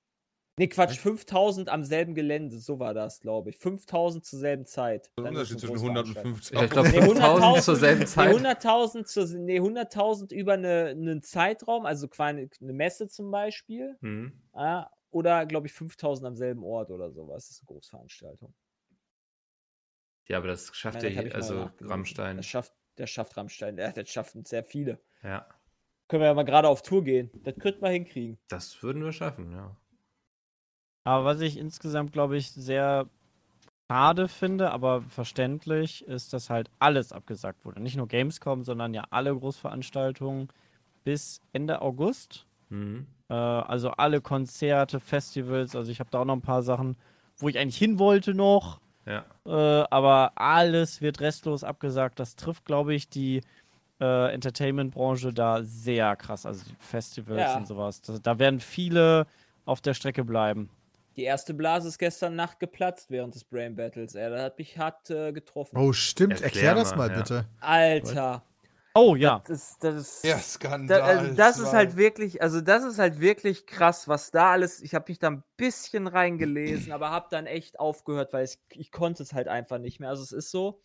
[0.57, 3.57] Nee, Quatsch, 5000 am selben Gelände, so war das, glaube ich.
[3.57, 5.11] 5000 zur selben Zeit.
[5.17, 6.33] Der Unterschied zwischen 100 und Großveranstaltung.
[6.35, 6.61] 50.
[6.61, 8.35] ich glaube Nee, 5000 zur 100.000 selben Zeit.
[8.41, 13.97] Nee, 100.000 zur- nee, 100.000 über eine, einen Zeitraum, also quasi eine Messe zum Beispiel.
[14.01, 14.31] Hm.
[14.53, 17.47] Ah, oder, glaube ich, 5000 am selben Ort oder sowas.
[17.47, 18.53] Das ist eine Großveranstaltung.
[20.27, 21.69] Ja, aber das schafft ja hier, also.
[21.81, 22.37] Rammstein.
[22.37, 23.77] Das schafft, das schafft Rammstein.
[23.77, 24.99] Ja, das schaffen sehr viele.
[25.21, 25.45] Ja.
[26.07, 27.29] Können wir ja mal gerade auf Tour gehen.
[27.43, 28.37] Das könnten wir hinkriegen.
[28.47, 29.75] Das würden wir schaffen, ja.
[31.05, 33.05] Aber was ich insgesamt, glaube ich, sehr
[33.89, 37.81] schade finde, aber verständlich, ist, dass halt alles abgesagt wurde.
[37.81, 40.49] Nicht nur Gamescom, sondern ja alle Großveranstaltungen
[41.03, 42.47] bis Ende August.
[42.69, 43.05] Mhm.
[43.29, 45.75] Äh, also alle Konzerte, Festivals.
[45.75, 46.97] Also ich habe da auch noch ein paar Sachen,
[47.37, 48.79] wo ich eigentlich hin wollte noch.
[49.05, 49.25] Ja.
[49.45, 52.19] Äh, aber alles wird restlos abgesagt.
[52.19, 53.41] Das trifft, glaube ich, die
[54.01, 56.47] äh, Entertainment-Branche da sehr krass.
[56.47, 57.57] Also die Festivals Ja.
[57.57, 58.01] und sowas.
[58.01, 59.27] Da, da werden viele
[59.65, 60.71] auf der Strecke bleiben.
[61.15, 64.15] Die erste Blase ist gestern Nacht geplatzt während des Brain Battles.
[64.15, 65.77] Ey, das hat mich hart äh, getroffen.
[65.77, 66.41] Oh, stimmt.
[66.41, 67.17] Erklär Erklär, das mal, ja.
[67.17, 67.45] bitte.
[67.61, 68.43] Alter.
[68.97, 69.43] Oh ja.
[69.45, 70.23] Das, das ist.
[70.25, 71.01] Ja, Da, Skandal.
[71.01, 74.81] also das ist halt wirklich, also das ist halt wirklich krass, was da alles.
[74.81, 78.91] Ich habe mich da ein bisschen reingelesen, aber habe dann echt aufgehört, weil ich, ich
[78.91, 80.09] konnte es halt einfach nicht mehr.
[80.09, 80.81] Also es ist so,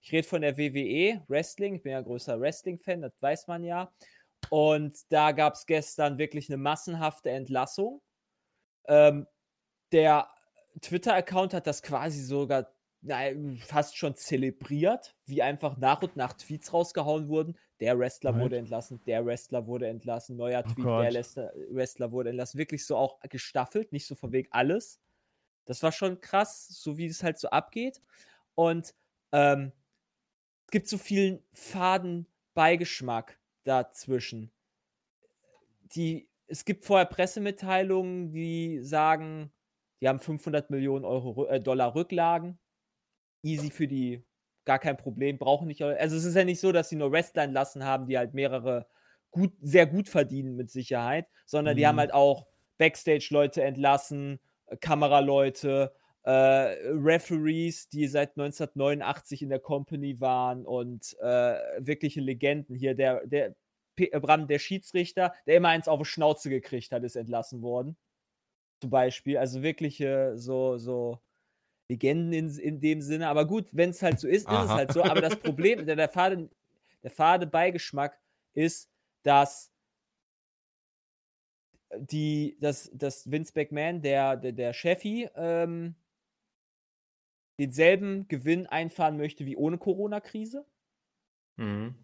[0.00, 1.76] ich rede von der WWE Wrestling.
[1.76, 3.92] Ich bin ja größer Wrestling-Fan, das weiß man ja.
[4.50, 8.02] Und da gab es gestern wirklich eine massenhafte Entlassung.
[8.88, 9.26] Ähm,
[9.92, 10.28] der
[10.80, 12.72] Twitter-Account hat das quasi sogar
[13.02, 17.56] nein, fast schon zelebriert, wie einfach nach und nach Tweets rausgehauen wurden.
[17.80, 18.40] Der Wrestler Right.
[18.42, 21.04] wurde entlassen, der Wrestler wurde entlassen, neuer Oh Tweet, Gott.
[21.04, 22.58] der Wrestler, Wrestler wurde entlassen.
[22.58, 25.00] Wirklich so auch gestaffelt, nicht so von wegen alles.
[25.66, 28.00] Das war schon krass, so wie es halt so abgeht.
[28.54, 28.94] Und
[29.32, 29.72] ähm,
[30.66, 34.50] es gibt so viel faden Beigeschmack dazwischen.
[35.94, 39.52] Die, es gibt vorher Pressemitteilungen, die sagen,
[40.00, 42.58] die haben 500 Millionen Euro, äh, Dollar Rücklagen.
[43.42, 44.24] Easy für die,
[44.64, 45.82] gar kein Problem, brauchen nicht.
[45.82, 48.86] Also es ist ja nicht so, dass sie nur Wrestler entlassen haben, die halt mehrere
[49.30, 51.86] gut, sehr gut verdienen mit Sicherheit, sondern die Mhm.
[51.86, 52.46] haben halt auch
[52.78, 55.94] Backstage-Leute entlassen, äh, Kameraleute,
[56.24, 62.74] äh, Referees, die seit 1989 in der Company waren und äh, wirkliche Legenden.
[62.74, 63.54] Hier der, der
[63.96, 67.96] äh, Bram, der Schiedsrichter, der immer eins auf die Schnauze gekriegt hat, ist entlassen worden.
[68.80, 69.38] Zum Beispiel.
[69.38, 71.20] Also wirkliche so, so
[71.88, 73.28] Legenden in, in dem Sinne.
[73.28, 74.76] Aber gut, wenn es halt so ist, ist es Aha.
[74.76, 75.02] halt so.
[75.02, 76.50] Aber das Problem, der, der, fade,
[77.02, 78.20] der fade Beigeschmack
[78.54, 78.90] ist,
[79.22, 79.72] dass
[81.96, 85.94] die, dass, dass Vince McMahon, der, der, der Chefi, ähm,
[87.58, 90.66] denselben Gewinn einfahren möchte wie ohne Corona-Krise,
[91.58, 91.94] Mhm.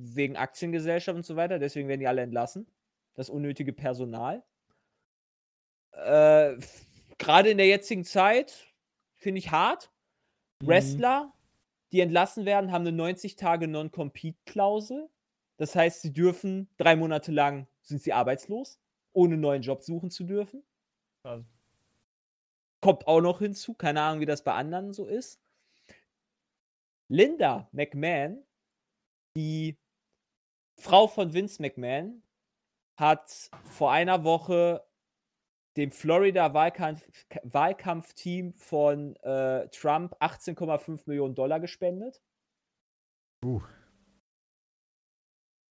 [0.00, 1.58] wegen Aktiengesellschaft und so weiter.
[1.58, 2.66] Deswegen werden die alle entlassen.
[3.14, 4.44] Das unnötige Personal.
[6.04, 6.58] Äh,
[7.18, 8.68] Gerade in der jetzigen Zeit
[9.16, 9.90] finde ich hart.
[10.60, 10.68] Mhm.
[10.68, 11.32] Wrestler,
[11.92, 15.08] die entlassen werden, haben eine 90 Tage Non-Compete-Klausel.
[15.56, 18.78] Das heißt, sie dürfen drei Monate lang sind sie arbeitslos,
[19.12, 20.62] ohne einen neuen Job suchen zu dürfen.
[21.22, 21.44] Krass.
[22.80, 25.40] Kommt auch noch hinzu, keine Ahnung, wie das bei anderen so ist.
[27.08, 28.44] Linda McMahon,
[29.34, 29.76] die
[30.76, 32.22] Frau von Vince McMahon,
[32.96, 34.87] hat vor einer Woche
[35.78, 37.08] dem Florida Wahlkampf,
[37.44, 42.20] Wahlkampfteam von äh, Trump 18,5 Millionen Dollar gespendet.
[43.44, 43.62] Uh.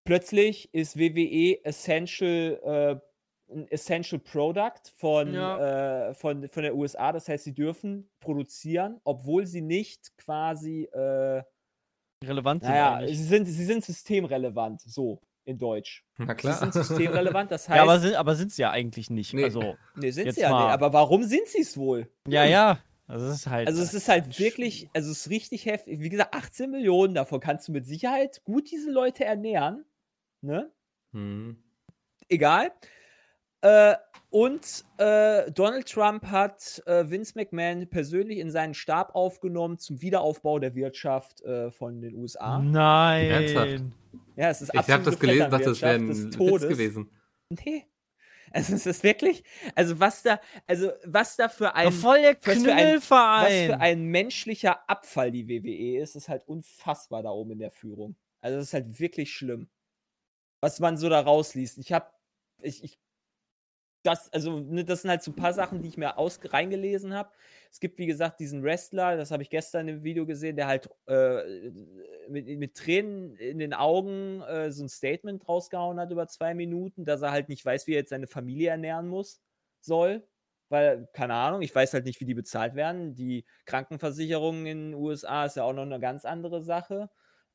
[0.06, 7.12] Plötzlich ist WWE Essential, äh, ein Essential Product von, äh, von, von der USA.
[7.12, 11.44] Das heißt, sie dürfen produzieren, obwohl sie nicht quasi, äh,
[12.24, 13.18] Relevant sind naja, eigentlich.
[13.18, 16.04] sie sind, sie sind systemrelevant, so in Deutsch.
[16.18, 16.58] Na Sie klar.
[16.60, 19.34] sind systemrelevant, das heißt, Ja, aber sind, aber sind sie ja eigentlich nicht.
[19.34, 19.46] Nee.
[19.46, 20.74] Also, nee, sind sie ja mal- nicht.
[20.74, 22.10] Aber warum sind sie es wohl?
[22.28, 22.80] ja, ja.
[23.10, 23.70] Also, es ist halt.
[23.70, 26.02] Also es ist halt wirklich, also es ist richtig heftig.
[26.02, 29.86] Wie gesagt, 18 Millionen, davon kannst du mit Sicherheit gut diese Leute ernähren.
[30.42, 30.70] Ne?
[31.14, 31.56] Mhm.
[32.28, 32.74] Egal.
[33.62, 33.96] Äh,
[34.30, 40.60] und äh, Donald Trump hat äh, Vince McMahon persönlich in seinen Stab aufgenommen zum Wiederaufbau
[40.60, 42.60] der Wirtschaft äh, von den USA.
[42.60, 43.28] Nein.
[43.30, 43.84] Ernsthaft?
[44.38, 46.70] Ja, es ist Ich habe das gelesen, dachte, das wäre ein Witz Todes.
[46.70, 47.10] gewesen.
[47.50, 47.86] Nee.
[48.52, 49.44] Also es ist wirklich,
[49.76, 54.04] also was da, also was da für ein, der was für ein- was für ein
[54.06, 58.16] menschlicher Abfall die WWE ist, ist halt unfassbar da oben in der Führung.
[58.40, 59.70] Also das ist halt wirklich schlimm.
[60.62, 61.78] Was man so da rausliest.
[61.80, 62.10] Ich habe,
[62.62, 62.98] ich, ich,
[64.04, 67.14] das, also ne, das sind halt so ein paar Sachen, die ich mir aus reingelesen
[67.14, 67.32] habe.
[67.72, 70.90] Es gibt, wie gesagt, diesen Wrestler, das habe ich gestern im Video gesehen, der halt
[71.08, 71.72] äh,
[72.30, 77.06] mit, mit Tränen in den Augen äh, so ein Statement rausgehauen hat über zwei Minuten,
[77.06, 79.42] dass er halt nicht weiß, wie er jetzt seine Familie ernähren muss,
[79.82, 80.28] soll.
[80.70, 83.16] Weil, keine Ahnung, ich weiß halt nicht, wie die bezahlt werden.
[83.16, 87.10] Die Krankenversicherung in den USA ist ja auch noch eine ganz andere Sache.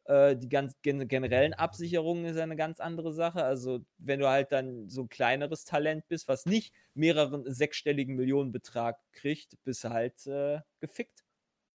[0.05, 3.44] Äh, die ganz gen generellen Absicherungen ist eine ganz andere Sache.
[3.44, 8.98] Also, wenn du halt dann so ein kleineres Talent bist, was nicht mehreren sechsstelligen Millionenbetrag
[9.12, 11.22] kriegt, bist du halt äh, gefickt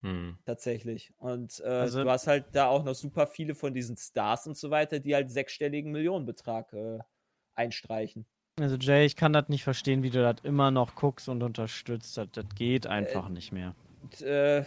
[0.04, 0.38] Hm.
[0.46, 1.14] tatsächlich.
[1.18, 4.58] Und äh, Also- du hast halt da auch noch super viele von diesen Stars und
[4.58, 7.00] so weiter, die halt sechsstelligen Millionenbetrag äh,
[7.56, 8.26] einstreichen.
[8.60, 12.18] Also, Jay, ich kann das nicht verstehen, wie du das immer noch guckst und unterstützt.
[12.18, 13.76] Das, das geht einfach nicht mehr.
[14.02, 14.64] Und, äh,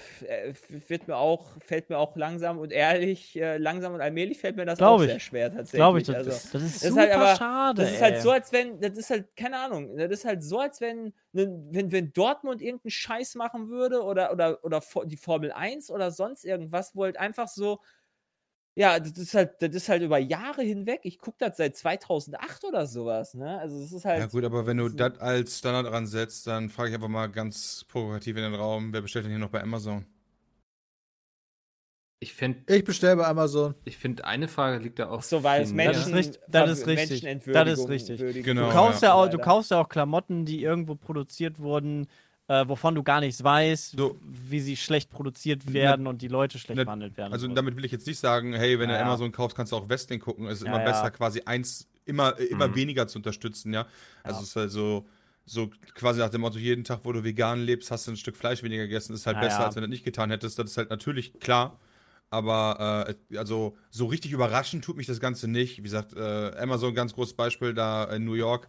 [0.89, 4.67] wird mir auch, fällt mir auch langsam und ehrlich, äh, langsam und allmählich fällt mir
[4.67, 5.11] das Glaub auch ich.
[5.11, 5.79] sehr schwer tatsächlich.
[5.79, 7.83] Glaube ich, das, also, das, ist das ist super halt aber- schade.
[7.83, 8.21] das ist halt ey.
[8.21, 11.91] so, als wenn, das ist halt, keine Ahnung, das ist halt so, als wenn, wenn,
[11.93, 16.95] wenn Dortmund irgendeinen Scheiß machen würde oder, oder, oder die Formel 1 oder sonst irgendwas,
[16.95, 17.81] wo halt einfach so,
[18.81, 21.01] ja, das ist halt, das ist halt über Jahre hinweg.
[21.03, 23.59] Ich gucke das seit 2008 oder sowas, ne?
[23.59, 24.21] Also, es ist halt.
[24.21, 27.85] Ja gut, aber wenn du das als Standard ransetzt, dann frage ich einfach mal ganz
[27.89, 30.07] provokativ in den Raum, wer bestellt denn hier noch bei Amazon?
[32.23, 33.75] Ich finde, Ich bestelle bei Amazon.
[33.85, 35.23] ich find, eine Frage liegt da auch.
[35.23, 36.13] so, weil es Menschen.
[36.13, 37.21] Das ist das ist richtig.
[37.47, 38.45] Das ist richtig.
[38.45, 39.11] Genau, Du kaufst, ja.
[39.11, 42.07] so auch, du kaufst ja auch Klamotten, die irgendwo produziert wurden,
[42.51, 44.19] äh, wovon du gar nichts weißt, So.
[44.23, 47.33] wie sie schlecht produziert werden und die Leute schlecht Na, behandelt werden.
[47.33, 49.03] Also damit will ich jetzt nicht sagen, hey, wenn Ja, du.
[49.03, 50.47] Amazon kaufst, kannst du auch Wrestling gucken.
[50.47, 50.85] Es ist Ja, immer ja.
[50.85, 52.75] besser, quasi eins immer, immer Mhm.
[52.75, 53.87] weniger zu unterstützen, ja.
[54.25, 55.07] Also es ist halt so,
[55.47, 58.37] so quasi nach dem Motto, jeden Tag, wo du vegan lebst, hast du ein Stück
[58.37, 59.67] Fleisch weniger gegessen, ist halt Ja, besser, ja.
[59.67, 60.59] als wenn du das nicht getan hättest.
[60.59, 61.79] Das ist halt natürlich klar.
[62.31, 65.79] Aber äh, also so richtig überraschend tut mich das Ganze nicht.
[65.79, 68.69] Wie gesagt, äh, Amazon, ganz großes Beispiel da in New York.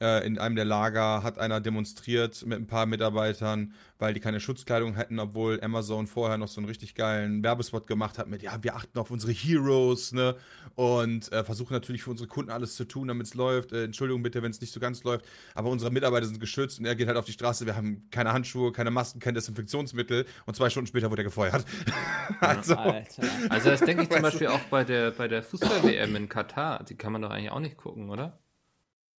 [0.00, 4.40] Äh, in einem der Lager hat einer demonstriert mit ein paar Mitarbeitern, weil die keine
[4.40, 8.62] Schutzkleidung hätten, obwohl Amazon vorher noch so einen richtig geilen Werbespot gemacht hat mit, ja,
[8.62, 10.34] wir achten auf unsere Heroes, ne?
[10.74, 13.72] Und äh, versuchen natürlich für unsere Kunden alles zu tun, damit es läuft.
[13.72, 15.26] Äh, Entschuldigung bitte, wenn es nicht so ganz läuft.
[15.54, 17.64] Aber unsere Mitarbeiter sind geschützt und er geht halt auf die Straße.
[17.64, 20.26] Wir haben keine Handschuhe, keine Masken, kein Desinfektionsmittel.
[20.46, 21.64] Und zwei Stunden später wurde er gefeuert.
[22.40, 23.22] also, Alter.
[23.48, 26.82] Also das denke ich zum Beispiel auch bei der, bei der Fußball-WM in Katar.
[26.84, 28.38] Die kann man doch eigentlich auch nicht gucken, oder?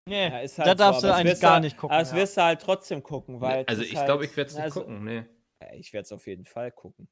[0.06, 1.96] Nee, Ja, ist da halt darfst so, du eigentlich gar du- nicht gucken.
[1.98, 2.16] Das ja.
[2.16, 3.64] wirst du halt trotzdem gucken, weil.
[3.66, 5.24] also ich halt- glaube, ich werde es nicht also, gucken, nee.
[5.74, 7.08] Ich werde es auf jeden Fall gucken.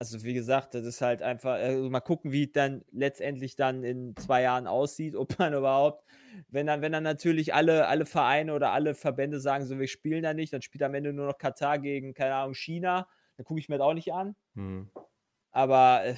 [0.00, 3.82] Also wie gesagt, das ist halt einfach, also mal gucken, wie es dann letztendlich dann
[3.82, 6.04] in zwei Jahren aussieht, ob man überhaupt,
[6.48, 10.22] wenn dann, wenn dann natürlich alle, alle Vereine oder alle Verbände sagen, so wir spielen
[10.22, 13.58] da nicht, dann spielt am Ende nur noch Katar gegen, keine Ahnung, China, dann gucke
[13.58, 14.36] ich mir das auch nicht an.
[14.54, 14.88] Hm.
[15.50, 16.14] Aber äh,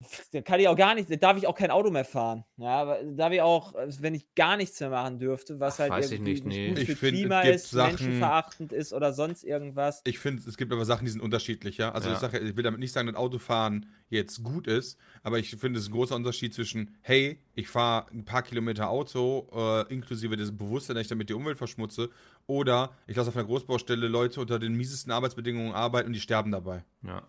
[0.32, 2.44] dann kann ich auch gar nicht, darf ich auch kein Auto mehr fahren.
[2.56, 5.92] Ja, aber darf ich auch, wenn ich gar nichts mehr machen dürfte, was Ach, halt
[5.92, 6.68] weiß ich irgendwie nicht, nee.
[6.68, 10.00] gut Ich für find, Klima ist, Sachen- menschenverachtend ist oder sonst irgendwas.
[10.04, 11.92] Ich finde, es gibt aber Sachen, die sind unterschiedlich, ja.
[11.92, 12.14] Also Ja.
[12.14, 15.78] ich sage, ich will damit nicht sagen, dass Autofahren jetzt gut ist, aber ich finde,
[15.78, 20.36] es ist ein großer Unterschied zwischen, hey, ich fahre ein paar Kilometer Auto, äh, inklusive
[20.36, 22.10] des Bewusstseins, dass ich damit die Umwelt verschmutze,
[22.46, 26.50] oder ich lasse auf einer Großbaustelle Leute unter den miesesten Arbeitsbedingungen arbeiten und die sterben
[26.50, 26.84] dabei.
[27.02, 27.22] Ja.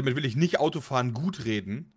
[0.00, 1.92] Damit will ich nicht Autofahren gut reden,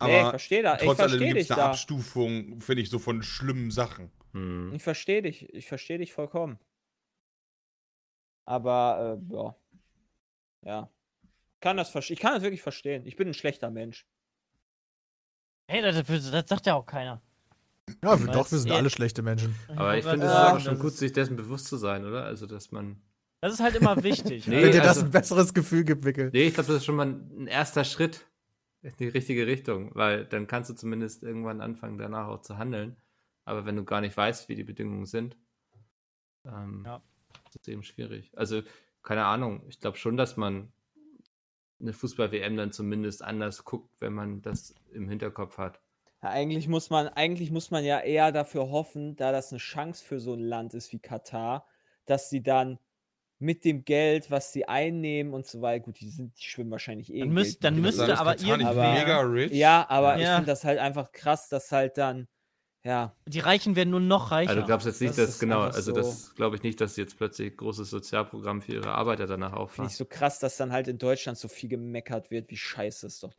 [0.00, 1.70] nee, ich aber verstehe da, ich trotz allem verstehe gibt es eine da.
[1.70, 4.12] Abstufung, finde ich, so von schlimmen Sachen.
[4.32, 4.72] Hm.
[4.74, 6.58] Ich verstehe dich, ich verstehe dich vollkommen.
[8.44, 9.56] Aber, äh, ja.
[10.62, 10.90] Ja.
[11.60, 13.04] Kann das ich kann das wirklich verstehen.
[13.06, 14.06] Ich bin ein schlechter Mensch.
[15.66, 17.20] Hey, das, das, sagt ja auch keiner.
[18.02, 19.54] Ja, wir, doch, wir sind alle schlechte Menschen.
[19.68, 22.24] Aber ich finde es auch schon gut, sich dessen bewusst zu sein, oder?
[22.24, 23.02] Also, dass man.
[23.40, 24.46] Das ist halt immer wichtig.
[24.48, 26.30] Nee, Wenn dir das also- ein besseres Gefühl gibt, Wickel.
[26.32, 28.26] Nee, ich glaube, das ist schon mal ein erster Schritt
[28.82, 32.96] in die richtige Richtung, weil dann kannst du zumindest irgendwann anfangen, danach auch zu handeln.
[33.44, 35.36] Aber wenn du gar nicht weißt, wie die Bedingungen sind,
[36.44, 37.02] ähm, Ja.
[37.50, 38.30] ist es eben schwierig.
[38.36, 38.62] Also,
[39.02, 40.72] keine Ahnung, ich glaube schon, dass man
[41.80, 45.80] eine Fußball-WM dann zumindest anders guckt, wenn man das im Hinterkopf hat.
[46.22, 50.04] Ja, eigentlich muss man, eigentlich muss man ja eher dafür hoffen, da das eine Chance
[50.04, 51.66] für so ein Land ist wie Katar,
[52.06, 52.80] dass sie dann
[53.40, 57.12] mit dem Geld, was sie einnehmen und so weiter, gut, die, sind, die schwimmen wahrscheinlich
[57.12, 57.20] eh.
[57.20, 57.84] Dann müsst- dann mit.
[57.84, 59.52] müsste ist aber irgendwer- mega rich.
[59.52, 60.34] Ja, aber ich Ja.
[60.36, 62.26] finde das halt einfach krass, dass halt dann,
[62.84, 64.50] ja, Die Reichen werden nur noch reicher.
[64.50, 66.94] Also du glaubst jetzt nicht, Das dass, genau, also so- das glaube ich nicht, dass
[66.96, 69.88] sie jetzt plötzlich großes Sozialprogramm für ihre Arbeiter danach finde auffahren.
[69.88, 73.20] ich so krass, dass dann halt in Deutschland so viel gemeckert wird, wie scheiße es
[73.20, 73.34] doch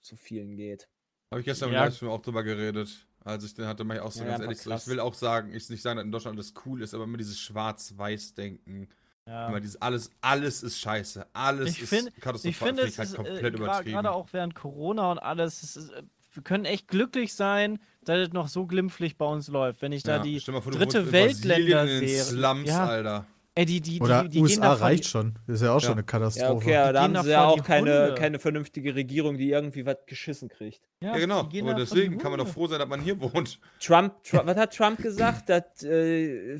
[0.00, 0.88] zu vielen geht.
[1.30, 1.84] Habe ich gestern im Ja.
[1.84, 3.06] Livestream auch drüber geredet.
[3.24, 4.82] Also ich den hatte mich auch so Ja, ganz ehrlich krass.
[4.86, 7.16] Ich will auch sagen, ich nicht sagen, dass in Deutschland alles cool ist, aber immer
[7.16, 8.88] dieses Schwarz-Weiß-Denken.
[9.26, 9.48] Ja.
[9.48, 11.26] Immer dieses alles, alles ist scheiße.
[11.32, 12.50] Alles Ich ist find- katastrophal.
[12.50, 13.92] Ich finde, Find es halt ist komplett äh, übertrieben.
[13.92, 16.02] gerade auch während Corona und alles, es ist, äh,
[16.32, 19.80] wir können echt glücklich sein, dass es noch so glimpflich bei uns läuft.
[19.82, 22.22] Wenn ich da Ja, die vor, dritte Weltländer sehe.
[22.22, 23.26] Slums, ja, Alter.
[23.54, 25.38] ey, die, die, Oder die, die USA reicht schon.
[25.46, 25.80] Das ist ja auch Ja.
[25.80, 26.52] schon eine Ja, Katastrophe.
[26.56, 28.14] okay, aber da haben sie ja auch keine, Hunde.
[28.18, 30.82] keine vernünftige Regierung, die irgendwie was geschissen kriegt.
[31.00, 31.44] Ja, genau.
[31.44, 33.58] die gehen Aber deswegen kann man doch froh sein, dass man hier wohnt.
[33.80, 35.48] Trump, Trump was hat Trump gesagt?
[35.48, 36.58] dass, äh,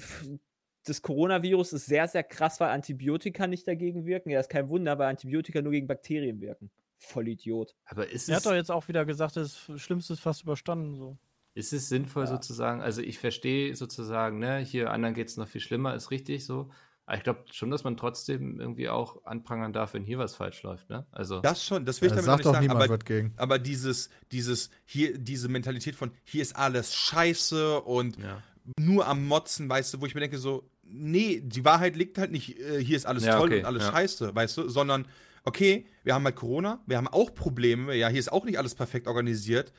[0.84, 4.30] das Coronavirus ist sehr, sehr krass, weil Antibiotika nicht dagegen wirken.
[4.30, 6.70] Ja, ist kein Wunder, weil Antibiotika nur gegen Bakterien wirken.
[6.98, 7.74] Voll Idiot.
[7.86, 10.94] Aber ist Er es, hat doch jetzt auch wieder gesagt, das Schlimmste ist fast überstanden.
[10.94, 11.18] So.
[11.54, 12.30] ist es sinnvoll Ja.
[12.30, 16.44] sozusagen, also ich verstehe sozusagen, ne, hier anderen geht es noch viel schlimmer, ist richtig
[16.44, 16.70] so.
[17.06, 20.62] Aber ich glaube schon, dass man trotzdem irgendwie auch anprangern darf, wenn hier was falsch
[20.62, 21.06] läuft, ne?
[21.12, 22.66] Also, Das schon, das will ich Da damit sagt nicht sagen.
[22.66, 23.34] niemand Aber, gegen.
[23.36, 28.42] aber dieses, dieses, hier, diese Mentalität von hier ist alles scheiße und ja.
[28.80, 32.30] nur am Motzen, weißt du, wo ich mir denke, so, nee, die Wahrheit liegt halt
[32.32, 33.90] nicht, äh, hier ist alles Ja, toll okay, und alles ja.
[33.92, 35.06] scheiße, weißt du, sondern,
[35.44, 38.74] okay, wir haben halt Corona, wir haben auch Probleme, ja, hier ist auch nicht alles
[38.74, 39.72] perfekt organisiert,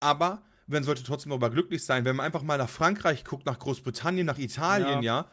[0.00, 3.58] aber man sollte trotzdem darüber glücklich sein, wenn man einfach mal nach Frankreich guckt, nach
[3.58, 5.26] Großbritannien, nach Italien, ja,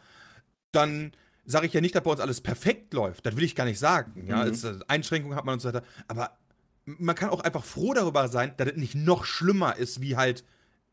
[0.72, 1.12] dann
[1.44, 3.78] sage ich ja nicht, dass bei uns alles perfekt läuft, das will ich gar nicht
[3.78, 4.50] sagen, ja, Mhm.
[4.50, 6.38] es, äh, Einschränkungen hat man und so weiter, aber
[6.86, 10.44] man kann auch einfach froh darüber sein, dass es nicht noch schlimmer ist, wie halt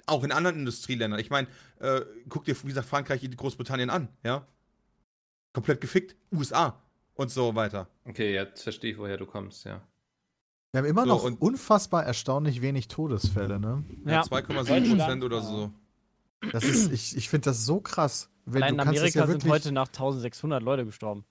[0.08, 1.20] auch in anderen Industrieländern.
[1.20, 1.47] Ich meine,
[1.80, 4.45] äh, guck dir, wie gesagt, Frankreich, Großbritannien an, ja?
[5.54, 6.16] Komplett gefickt.
[6.32, 6.82] USA
[7.16, 7.88] und so weiter.
[8.06, 9.82] Okay, jetzt verstehe ich, woher du kommst, ja.
[10.72, 13.84] Wir haben immer So, noch und- unfassbar erstaunlich wenig Todesfälle, ne?
[14.06, 14.22] Ja, Ja.
[14.24, 15.43] 2,7 Prozent oder ja.
[15.43, 15.72] so.
[16.52, 18.30] Das ist, ich, ich finde das so krass.
[18.45, 21.26] Wenn, Allein in du kannst es Amerika ja sind wirklich, heute nach 1600 Leute gestorben.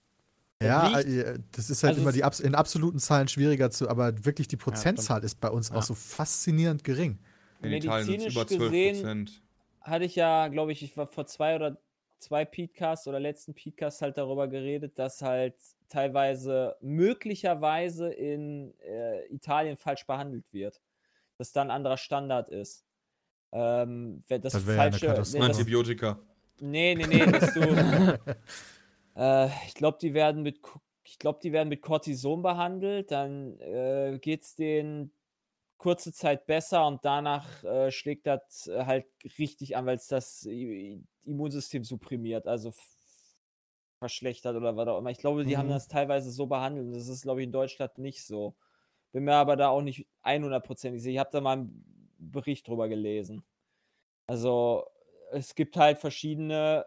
[0.62, 4.46] Ja, äh, das ist halt Also immer die in absoluten Zahlen schwieriger zu, aber wirklich
[4.46, 5.76] die Prozentzahl ist bei uns Ja.
[5.76, 7.18] auch so faszinierend gering.
[7.62, 9.42] In Medizinisch über 12 gesehen- Prozent.
[9.82, 11.78] Hatte ich ja, glaube ich, ich war vor zwei oder
[12.18, 15.54] zwei Podcasts oder letzten Podcasts halt darüber geredet, dass halt
[15.88, 20.80] teilweise möglicherweise in äh, Italien falsch behandelt wird.
[21.38, 22.84] Dass da ein anderer Standard ist.
[23.52, 25.06] Ähm, wer das, Das ja falsche.
[25.06, 25.42] Katastrophe.
[25.42, 26.18] nee, das, Antibiotika.
[26.60, 27.60] nee, nee, nee, dass du.
[29.16, 30.60] äh, ich glaube, die werden mit.
[31.04, 35.10] Ich glaube, die werden mit Cortison behandelt, dann äh, geht es denen
[35.80, 39.06] kurze Zeit besser und danach äh, schlägt das äh, halt
[39.38, 40.44] richtig an, weil es das
[41.24, 42.72] Immunsystem supprimiert, also
[43.98, 45.10] verschlechtert oder was auch immer.
[45.10, 45.74] Ich glaube, die haben Mhm.
[45.74, 48.56] das teilweise so behandelt und das ist, glaube ich, in Deutschland nicht so.
[49.12, 51.12] Bin mir aber da auch nicht 100%ig sicher.
[51.14, 53.44] Ich habe da mal einen Bericht drüber gelesen.
[54.28, 54.86] Also,
[55.32, 56.86] es gibt halt verschiedene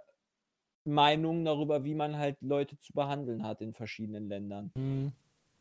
[0.85, 5.07] Meinungen darüber, wie man halt Leute zu behandeln hat in verschiedenen Ländern Hm.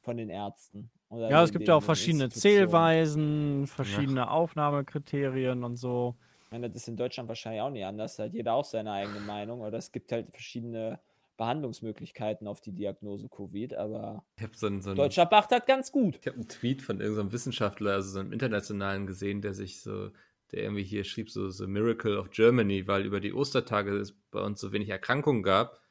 [0.02, 0.90] von den Ärzten.
[1.12, 2.28] Oder Ja, es gibt ja auch den verschiedene.
[2.30, 6.14] Zählweisen, verschiedene Aufnahmekriterien und so.
[6.44, 8.16] Ich meine, das ist in Deutschland wahrscheinlich auch nicht anders.
[8.16, 9.60] Da hat jeder auch seine eigene Meinung.
[9.60, 10.98] Oder es gibt halt verschiedene
[11.36, 13.74] Behandlungsmöglichkeiten auf die Diagnose Covid.
[13.74, 16.18] Aber Ich habe so einen, so einen, Deutscher macht das ganz gut.
[16.18, 20.10] ich hab einen Tweet von irgendeinem Wissenschaftler, also so einem internationalen gesehen, der sich so,
[20.52, 24.40] der irgendwie hier schrieb, so, so Miracle of Germany, weil über die Ostertage es bei
[24.40, 25.81] uns so wenig Erkrankungen gab.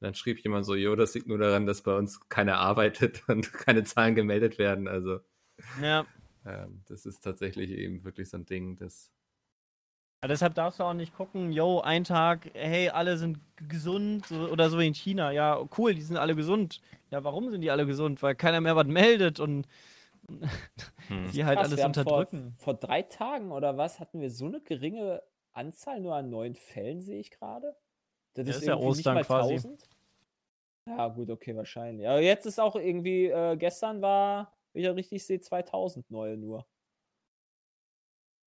[0.00, 3.52] Dann schrieb jemand so, jo, das liegt nur daran, dass bei uns keiner arbeitet und
[3.52, 4.88] keine Zahlen gemeldet werden.
[4.88, 5.20] Also
[5.80, 6.06] Ja.
[6.44, 9.12] ähm, das ist tatsächlich eben wirklich so ein Ding, das
[10.22, 13.38] Ja, deshalb darfst du auch nicht gucken, yo, ein Tag, hey, alle sind
[13.68, 15.30] gesund so, oder so wie in China.
[15.32, 16.80] Ja, cool, die sind alle gesund.
[17.10, 18.22] Ja, warum sind die alle gesund?
[18.22, 19.66] Weil keiner mehr was meldet und
[21.08, 21.30] hm.
[21.32, 22.54] die halt Krass, alles unterdrücken.
[22.58, 25.22] Vor, vor drei Tagen oder was hatten wir so eine geringe
[25.52, 27.74] Anzahl nur an neuen Fällen, sehe ich gerade.
[28.34, 29.54] Das Ja, ist ja irgendwie nicht Ostern mal quasi.
[29.54, 29.88] 1000.
[30.86, 32.08] Ja, gut, okay, wahrscheinlich.
[32.08, 36.36] Aber jetzt ist auch irgendwie, äh, gestern war, wenn ich ja richtig sehe, 2000 neue
[36.36, 36.66] nur.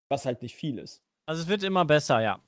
[0.09, 1.03] Was halt nicht viel ist.
[1.25, 2.39] Also es wird immer besser, ja.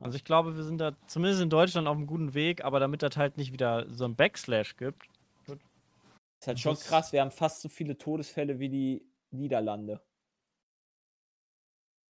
[0.00, 3.02] Also ich glaube, wir sind da zumindest in Deutschland auf einem guten Weg, aber damit
[3.02, 5.06] das halt nicht wieder so ein Backslash gibt.
[5.46, 10.02] Ist halt schon krass, wir haben fast so viele Todesfälle wie die Niederlande.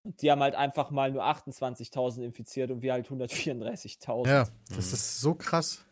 [0.05, 4.29] Und die haben halt einfach mal nur 28.000 infiziert und wir halt 134.000.
[4.29, 4.95] Ja, das Mhm.
[4.95, 5.85] ist so krass.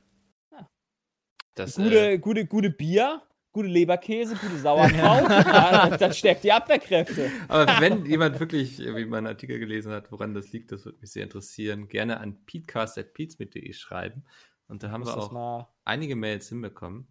[1.55, 5.29] das, Gute, äh, gute, gute Bier, gute Leberkäse, gute Sauerkraut.
[5.31, 7.31] ja, das, das stärkt die Abwehrkräfte.
[7.49, 11.11] Aber wenn jemand wirklich mal einen Artikel gelesen hat, woran das liegt, das würde mich
[11.13, 14.25] sehr interessieren, gerne an peatcast.peatsmit.de schreiben.
[14.69, 15.69] Und da haben wir auch mal.
[15.85, 17.07] einige Mails hinbekommen.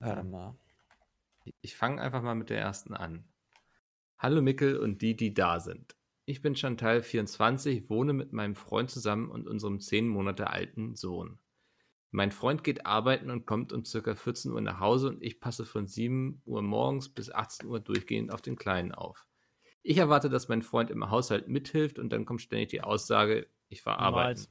[0.00, 0.56] Warte Ähm, mal.
[1.60, 3.24] Ich fange einfach mal mit der ersten an.
[4.18, 5.96] Hallo Mickel und die, die da sind.
[6.26, 11.38] Ich bin Chantal 24, wohne mit meinem Freund zusammen und unserem zehn Monate alten Sohn.
[12.12, 14.14] Mein Freund geht arbeiten und kommt um ca.
[14.14, 18.32] 14 Uhr nach Hause und ich passe von 7 Uhr morgens bis 18 Uhr durchgehend
[18.32, 19.26] auf den Kleinen auf.
[19.82, 23.84] Ich erwarte, dass mein Freund im Haushalt mithilft und dann kommt ständig die Aussage, ich
[23.84, 24.46] war arbeiten.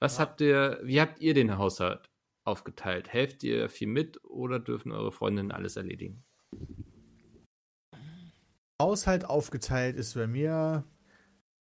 [0.00, 2.10] Was habt ihr, wie habt ihr den Haushalt
[2.44, 3.08] aufgeteilt?
[3.08, 6.24] Helft ihr viel mit oder dürfen eure Freundinnen alles erledigen?
[8.82, 10.84] Haushalt aufgeteilt ist bei mir,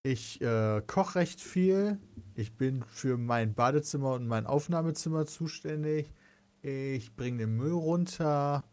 [0.05, 1.99] ich äh, koche recht viel.
[2.35, 6.13] Ich bin für mein Badezimmer und mein Aufnahmezimmer zuständig.
[6.61, 8.63] Ich bringe den Müll runter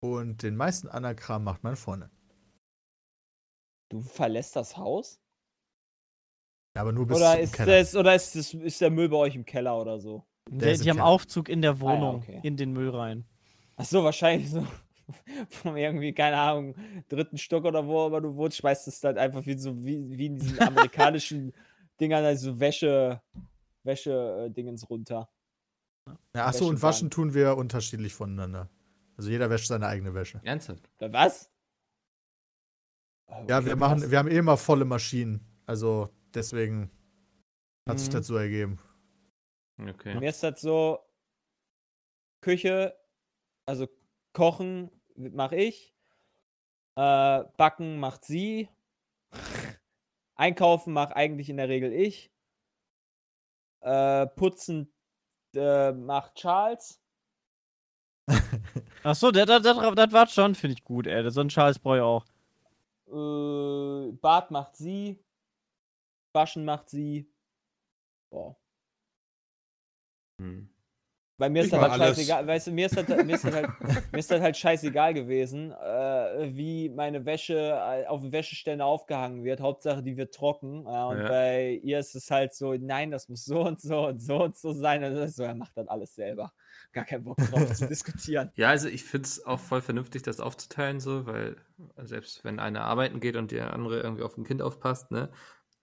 [0.00, 2.08] und den meisten anderen Kram macht meine Freundin.
[3.90, 5.20] Du verlässt das Haus?
[6.74, 7.78] Aber nur bis Oder zum ist Keller.
[7.78, 10.24] das, oder ist, das, ist der Müll bei euch im Keller oder so?
[10.48, 11.08] Die, ist im die haben Keller.
[11.08, 12.40] Aufzug in der Wohnung, okay.
[12.42, 13.26] in den Müll rein.
[13.76, 14.66] Ach so, wahrscheinlich so
[15.50, 16.74] vom irgendwie, keine Ahnung,
[17.08, 20.26] dritten Stock oder wo aber du wohnst, schmeißt es dann einfach wie so wie, wie
[20.26, 21.52] in diesen amerikanischen
[22.00, 23.20] Dingern, also Wäsche,
[23.84, 25.28] Wäsche-Dingens runter.
[26.34, 28.68] Ja, achso, und waschen tun wir unterschiedlich voneinander.
[29.16, 30.40] Also jeder wäscht seine eigene Wäsche.
[30.44, 30.88] Ernsthaft?
[30.98, 31.50] Oder was?
[33.28, 33.78] Ja, Okay, wir krass.
[33.78, 35.40] machen, wir haben eh immer volle Maschinen.
[35.66, 36.90] Also deswegen
[37.88, 38.12] hat sich Mhm.
[38.12, 38.78] das so ergeben.
[39.78, 40.18] Okay.
[40.18, 40.98] Mir ist das so,
[42.40, 42.96] Küche,
[43.66, 43.86] also
[44.32, 44.90] kochen
[45.20, 45.94] mache ich,
[46.96, 48.68] äh, backen macht sie,
[50.34, 52.30] einkaufen mache eigentlich in der Regel ich,
[53.80, 54.92] äh, putzen
[55.54, 57.00] äh, macht Charles.
[59.02, 61.30] Achso, das, das, das, das war schon, finde ich gut, ey.
[61.30, 62.24] So ein Charles brauche ich auch.
[63.08, 65.18] Äh, Bad macht sie.
[66.32, 67.28] Waschen macht sie.
[68.30, 68.56] Boah.
[70.38, 70.69] Hm.
[71.40, 72.18] Bei mir ist das halt alles.
[72.18, 72.46] scheißegal.
[72.46, 73.68] Weißt du, mir ist das, mir ist das, halt,
[74.12, 79.42] mir ist das halt scheißegal gewesen, äh, wie meine Wäsche äh, auf dem Wäscheständer aufgehangen
[79.42, 79.60] wird.
[79.62, 80.84] Hauptsache, die wird trocken.
[80.84, 81.28] Ja, und Ja.
[81.28, 84.56] bei ihr ist es halt so, nein, das muss so und so und so und
[84.58, 85.02] so sein.
[85.02, 86.52] Und so, er macht dann alles selber.
[86.92, 88.50] Gar keinen Bock drauf zu diskutieren.
[88.56, 91.56] Ja, also ich finde es auch voll vernünftig, das aufzuteilen, so, weil
[91.96, 95.30] selbst wenn einer arbeiten geht und der andere irgendwie auf ein Kind aufpasst, ne?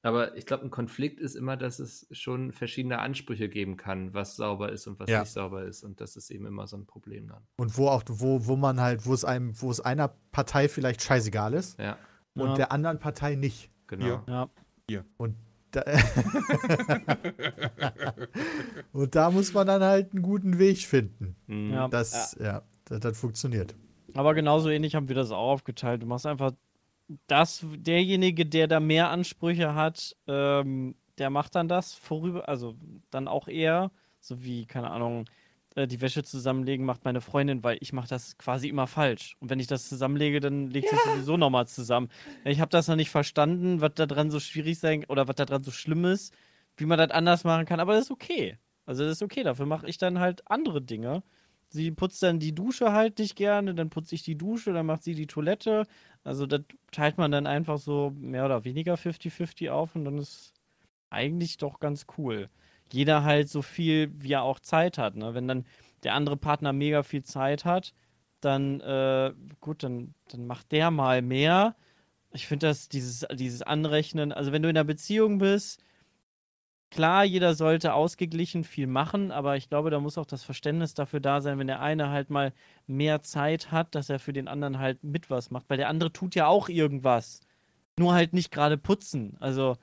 [0.07, 4.35] Aber ich glaube, ein Konflikt ist immer, dass es schon verschiedene Ansprüche geben kann, was
[4.35, 5.21] sauber ist und was Ja.
[5.21, 5.83] nicht sauber ist.
[5.83, 7.43] Und das ist eben immer so ein Problem dann.
[7.57, 11.01] Und wo auch, wo, wo man halt, wo es einem, wo es einer Partei vielleicht
[11.01, 11.97] scheißegal ist Ja,
[12.35, 12.55] und Ja.
[12.55, 13.69] der anderen Partei nicht.
[13.87, 14.23] genau.
[14.27, 14.49] Ja.
[14.89, 15.03] Ja.
[15.71, 15.83] Da
[18.93, 21.35] und da muss man dann halt einen guten Weg finden.
[21.47, 21.71] Mhm.
[21.73, 21.87] Ja.
[21.87, 23.75] Das, ja, das, das funktioniert.
[24.13, 26.01] Aber genauso ähnlich haben wir das auch aufgeteilt.
[26.01, 26.53] Du machst einfach
[27.27, 32.75] das, derjenige, der da mehr Ansprüche hat, ähm, der macht dann das vorüber, also
[33.09, 35.25] dann auch eher, so wie, keine Ahnung,
[35.75, 39.35] äh, die Wäsche zusammenlegen macht meine Freundin, weil ich mache das quasi immer falsch.
[39.39, 42.09] Und wenn ich das zusammenlege, dann legt sie es sowieso nochmal zusammen.
[42.43, 45.45] Ich habe das noch nicht verstanden, was da dran so schwierig sein oder was da
[45.45, 46.33] dran so schlimm ist,
[46.77, 48.57] wie man das anders machen kann, aber das ist okay.
[48.85, 51.23] Also das ist okay, dafür mache ich dann halt andere Dinge.
[51.69, 55.03] Sie putzt dann die Dusche halt nicht gerne, dann putze ich die Dusche, dann macht
[55.03, 55.85] sie die Toilette.
[56.23, 56.61] Also das
[56.91, 60.53] teilt man dann einfach so mehr oder weniger 50-50 auf und dann ist
[61.09, 62.49] eigentlich doch ganz cool.
[62.91, 65.15] Jeder halt so viel, wie er auch Zeit hat.
[65.15, 65.33] Ne?
[65.33, 65.65] Wenn dann
[66.03, 67.93] der andere Partner mega viel Zeit hat,
[68.39, 71.75] dann äh, gut, dann, dann macht der mal mehr.
[72.31, 75.81] Ich finde das, dieses, dieses Anrechnen, also wenn du in einer Beziehung bist,
[76.89, 81.19] klar, jeder sollte ausgeglichen viel machen, aber ich glaube, da muss auch das Verständnis dafür
[81.19, 82.53] da sein, wenn der eine halt mal
[82.85, 86.11] mehr Zeit hat, dass er für den anderen halt mit was macht, weil der andere
[86.13, 87.41] tut ja auch irgendwas.
[87.99, 89.35] Nur halt nicht gerade putzen.
[89.39, 89.75] Also,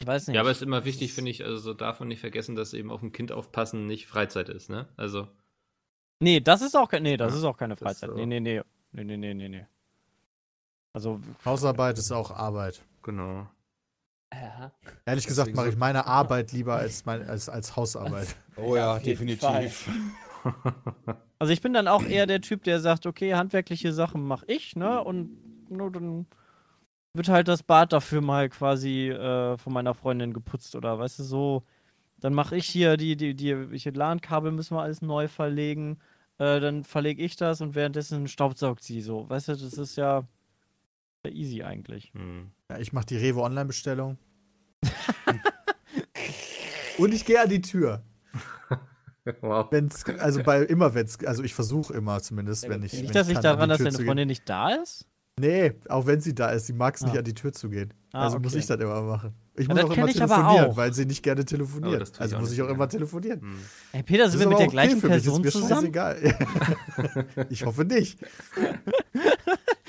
[0.00, 0.34] ich weiß nicht.
[0.34, 2.74] Ja, aber es ist immer wichtig, finde ich, also so darf man nicht vergessen, dass
[2.74, 4.88] eben auf ein Kind aufpassen nicht Freizeit ist, ne?
[4.96, 5.28] Also.
[6.20, 8.10] Nee, das ist auch, nee, das Ja, ist auch keine Freizeit.
[8.10, 8.16] so.
[8.16, 8.62] Nee, nee, nee.
[8.92, 9.66] Nee, nee, nee, nee, nee.
[10.92, 12.82] Also, Hausarbeit ist auch Arbeit.
[13.02, 13.48] Genau.
[14.32, 14.72] Ja.
[15.06, 18.36] Ehrlich gesagt mache ich meine Arbeit lieber als, mein, als, als Hausarbeit.
[18.60, 19.88] Oh ja, definitiv.
[21.38, 24.74] also ich bin dann auch eher der Typ, der sagt, okay, handwerkliche Sachen mache ich,
[24.74, 25.00] ne?
[25.04, 26.26] Und nur dann
[27.14, 31.22] wird halt das Bad dafür mal quasi äh, von meiner Freundin geputzt oder weißt du
[31.22, 31.62] so.
[32.18, 35.98] Dann mache ich hier die, die, die, welche LAN-Kabel müssen wir alles neu verlegen.
[36.38, 39.30] Äh, dann verlege ich das und währenddessen staubsaugt sie so.
[39.30, 40.24] Weißt du, das ist ja
[41.28, 42.12] sehr easy eigentlich.
[42.14, 42.50] Hm.
[42.70, 44.18] Ja, ich mache die Rewe Online-Bestellung.
[46.98, 48.02] Und ich gehe an die Tür.
[49.42, 49.66] Wow.
[49.70, 52.94] Wenn's, also bei immer, wenn's, also ich versuche immer zumindest, wenn ich.
[52.94, 53.92] wenn Liegt das ich nicht daran, dass deine.
[53.92, 55.04] Freundin nicht da ist?
[55.38, 57.18] Nee, auch wenn sie da ist, sie mag es nicht Ah.
[57.18, 57.92] an die Tür zu gehen.
[58.14, 58.60] Ah, also muss okay.
[58.60, 59.34] ich das immer machen.
[59.54, 60.76] Ich Ja, muss auch immer telefonieren, auch.
[60.78, 62.10] weil sie nicht gerne telefoniert.
[62.14, 62.90] ich Also muss nicht ich auch so immer gerne.
[62.92, 63.40] telefonieren.
[63.42, 63.58] Hm.
[63.92, 65.92] Hey Peter, sind wir mit der gleichen okay Person ist mir zusammen?
[65.92, 66.38] scheißegal.
[67.50, 68.18] ich hoffe nicht.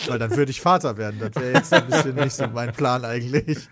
[0.09, 1.19] Weil dann würde ich Vater werden.
[1.19, 3.67] Das wäre jetzt ein bisschen nicht so mein Plan eigentlich.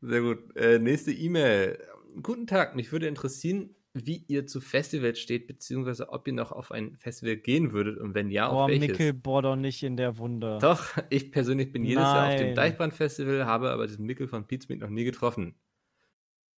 [0.00, 0.56] Sehr gut.
[0.56, 1.78] Äh, nächste E-Mail.
[2.22, 6.70] Guten Tag, mich würde interessieren, wie ihr zu Festivals steht, beziehungsweise ob ihr noch auf
[6.70, 8.88] ein Festival gehen würdet und wenn ja, Oh, auf welches.
[8.88, 10.58] Mickel, bohr doch nicht in der Wunde.
[10.60, 12.54] Doch, ich persönlich bin jedes Jahr auf dem Nein.
[12.56, 15.54] Deichbrand-Festival, habe aber diesen Mickel von Pizmeet noch nie getroffen.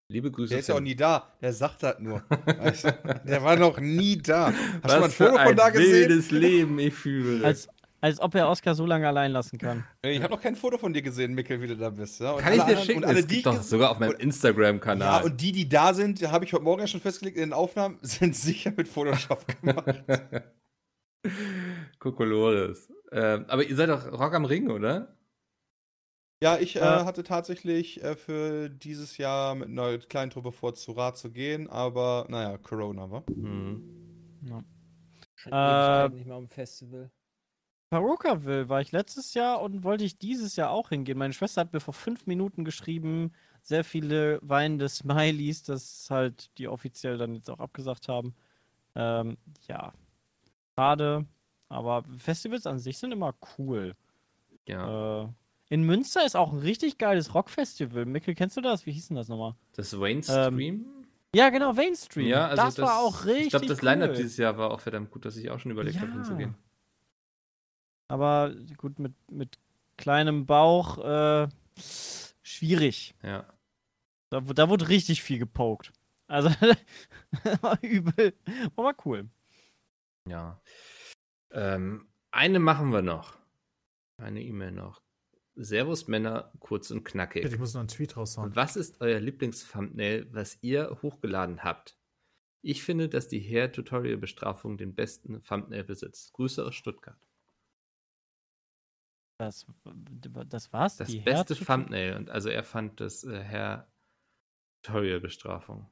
[0.09, 0.49] Liebe Grüße.
[0.51, 1.33] Der ist ja auch nie da.
[1.41, 2.23] Der sagt das nur.
[3.25, 4.47] Der war noch nie da.
[4.51, 6.09] Hast du mal ein Was Foto von da ein gesehen?
[6.09, 7.43] wildes Leben ich fühle.
[7.45, 7.67] Als,
[8.03, 9.85] als ob er Oscar so lange allein lassen kann.
[10.03, 12.19] Ich habe noch kein Foto von dir gesehen, Mikkel, wie du da bist.
[12.19, 12.31] Ja?
[12.33, 12.97] Und Kann ich dir anderen- schicken?
[12.99, 15.23] Und alle, es die doch sogar auf meinem und- Ja, Instagram-Kanal.
[15.23, 17.99] und die, die da sind, habe ich heute Morgen ja schon festgelegt in den Aufnahmen,
[18.01, 20.03] sind sicher mit Photoshop gemacht.
[21.99, 22.91] Kokolores.
[23.11, 25.15] Ähm, aber ihr seid doch Rock am Ring, oder?
[26.43, 27.05] Ja, ich äh, Äh.
[27.05, 31.69] hatte tatsächlich äh, für dieses Jahr mit einer kleinen Truppe vor, zu Rat zu gehen,
[31.69, 33.23] aber naja, Corona war.
[33.27, 33.81] Hm.
[35.35, 37.09] Schon Äh, nicht mehr am Festival.
[37.93, 41.15] Perukaville war ich letztes Jahr und wollte ich dieses Jahr auch hingehen.
[41.15, 43.31] Meine Schwester hat mir vor fünf Minuten geschrieben,
[43.61, 48.33] sehr viele weinende Smileys, dass halt die offiziell dann jetzt auch abgesagt haben.
[48.95, 49.37] Ähm,
[49.67, 49.93] ja,
[50.75, 51.27] schade,
[51.69, 53.93] aber Festivals an sich sind immer cool.
[54.67, 55.25] Ja.
[55.25, 55.27] Äh,
[55.69, 58.05] in Münster ist auch ein richtig geiles Rockfestival.
[58.05, 58.87] Mikkel, kennst du das?
[58.87, 59.53] Wie hieß denn das nochmal?
[59.75, 60.85] Das Wayne ähm?
[61.35, 62.25] Ja, genau, Mainstream.
[62.25, 63.89] ja, also das, war auch richtig Ich glaube, das cool.
[63.89, 66.13] Line-Up dieses Jahr war auch verdammt gut, dass ich auch schon überlegt habe, Ja.
[66.15, 66.55] hinzugehen.
[68.13, 69.57] Aber gut, mit, mit
[69.97, 71.49] kleinem Bauch, äh,
[72.43, 73.15] schwierig.
[73.23, 73.51] Ja.
[74.29, 75.91] Da, da wurde richtig viel gepokt.
[76.27, 76.49] Also,
[77.61, 78.35] war übel.
[78.75, 79.29] Aber war cool.
[80.29, 80.61] Ja.
[81.49, 83.35] Ähm, eine machen wir noch.
[84.17, 85.01] Eine E-Mail noch.
[85.55, 87.45] Servus Männer, kurz und knackig.
[87.45, 88.55] Ich muss noch einen Tweet raushauen.
[88.55, 91.97] Was ist euer Lieblings-Thumbnail, was ihr hochgeladen habt?
[92.61, 96.31] Ich finde, dass die Hair-Tutorial-Bestrafung den besten Thumbnail besitzt.
[96.33, 97.17] Grüße aus Stuttgart.
[99.39, 99.65] Das,
[100.47, 100.97] das war's?
[100.97, 102.15] Das Die beste Herz- Thumbnail.
[102.15, 105.89] Und also er fand das äh, Hair-Tutorial-Bestrafung.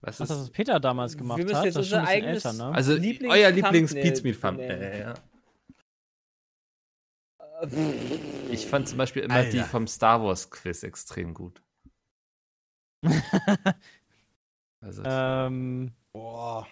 [0.00, 0.30] Was Ach, ist.
[0.30, 1.64] das, was Peter damals gemacht Wir müssen hat.
[1.66, 2.74] jetzt das ist schon ein bisschen eigenes- älter, ne?
[2.74, 4.78] also Lieblings- euer Thumbnail Lieblings-Pizmeet-Thumbnail.
[4.78, 5.00] nennen.
[5.00, 5.14] Ja.
[7.62, 9.50] Äh, Ich fand zum Beispiel immer Alter.
[9.50, 11.62] die vom Star Wars Quiz extrem gut.
[14.80, 16.64] Also ähm, Boah.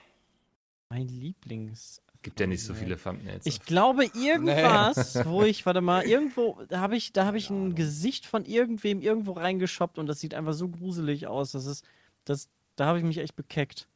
[0.90, 2.00] mein Lieblings.
[2.26, 3.46] Gibt ja nicht so viele Thumbnails.
[3.46, 7.76] Ich glaube, irgendwas, wo ich, warte mal, irgendwo, da habe ich, da habe ich ein
[7.76, 11.52] Gesicht von irgendwem irgendwo reingeschoppt und das sieht einfach so gruselig aus.
[11.52, 11.84] Das ist,
[12.24, 13.86] das, da habe ich mich echt bekeckt.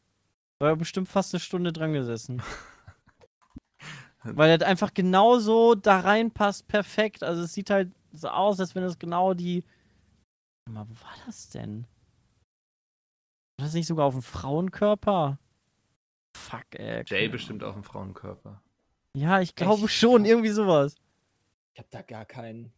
[0.60, 2.40] War bestimmt fast eine Stunde dran gesessen.
[4.22, 7.24] Weil das einfach genauso da reinpasst, perfekt.
[7.24, 9.64] Also es sieht halt so aus, als wenn es genau die.
[10.66, 11.84] Warte mal, wo war das denn?
[13.58, 15.40] War das nicht sogar auf dem Frauenkörper?
[16.36, 17.04] Fuck, ey.
[17.06, 18.60] Jay bestimmt auch im Frauenkörper.
[19.14, 19.94] ja, ich glaube Echt?
[19.94, 20.96] schon, irgendwie sowas.
[21.74, 22.72] ich hab da gar keinen.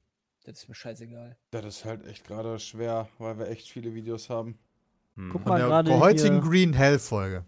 [0.45, 1.37] Das ist mir scheißegal.
[1.53, 4.59] Das ist halt echt gerade schwer, weil wir echt viele Videos haben.
[5.15, 5.31] Hm.
[5.31, 6.51] Guck mal der gerade heutigen hier.
[6.51, 7.45] Green Hell Folge.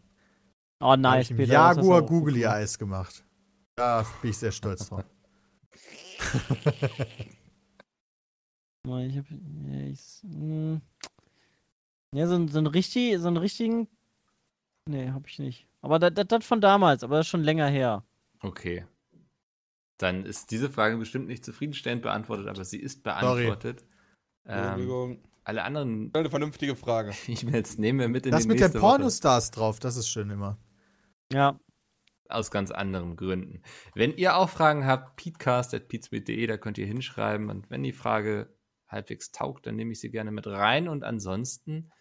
[0.80, 1.52] Oh nice, Peter.
[1.52, 3.24] Jaguar auch Googly Eyes gemacht.
[3.76, 5.05] Da bin ich sehr stolz drauf.
[8.86, 10.82] Ich hab, ja, ich, hm.
[12.14, 13.88] ja, so, ein- so, ein richtig, so einen richtigen.
[14.86, 15.66] Nee, hab ich nicht.
[15.85, 18.05] Aber das, das, das von damals, aber das ist schon länger her.
[18.41, 18.87] Okay.
[19.99, 23.85] Dann ist diese Frage bestimmt nicht zufriedenstellend beantwortet, aber sie ist beantwortet.
[24.47, 25.22] Ähm, Entschuldigung.
[25.45, 27.12] alle anderen Eine vernünftige Frage.
[27.26, 28.97] E-Mails nehmen wir mit in Das die mit den nächste Woche.
[28.97, 30.59] Pornostars drauf, das ist schön immer.
[31.30, 31.61] Ja.
[32.30, 33.62] Aus ganz anderen Gründen.
[33.95, 37.51] Wenn ihr auch Fragen habt, peatcast.peatsmeet.de, da könnt ihr hinschreiben.
[37.51, 38.57] Und wenn die Frage
[38.89, 40.89] halbwegs taugt, dann nehme ich sie gerne mit rein.
[40.89, 41.93] Und ansonsten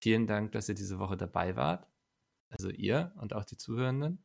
[0.00, 1.88] vielen Dank, dass ihr diese Woche dabei wart.
[2.48, 4.24] Also ihr und auch die Zuhörenden.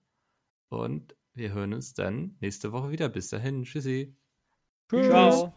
[0.69, 3.09] Und wir hören uns dann nächste Woche wieder.
[3.09, 3.63] Bis dahin.
[3.63, 4.15] Tschüssi.
[4.89, 5.07] Tschüss.
[5.07, 5.53] Ciao.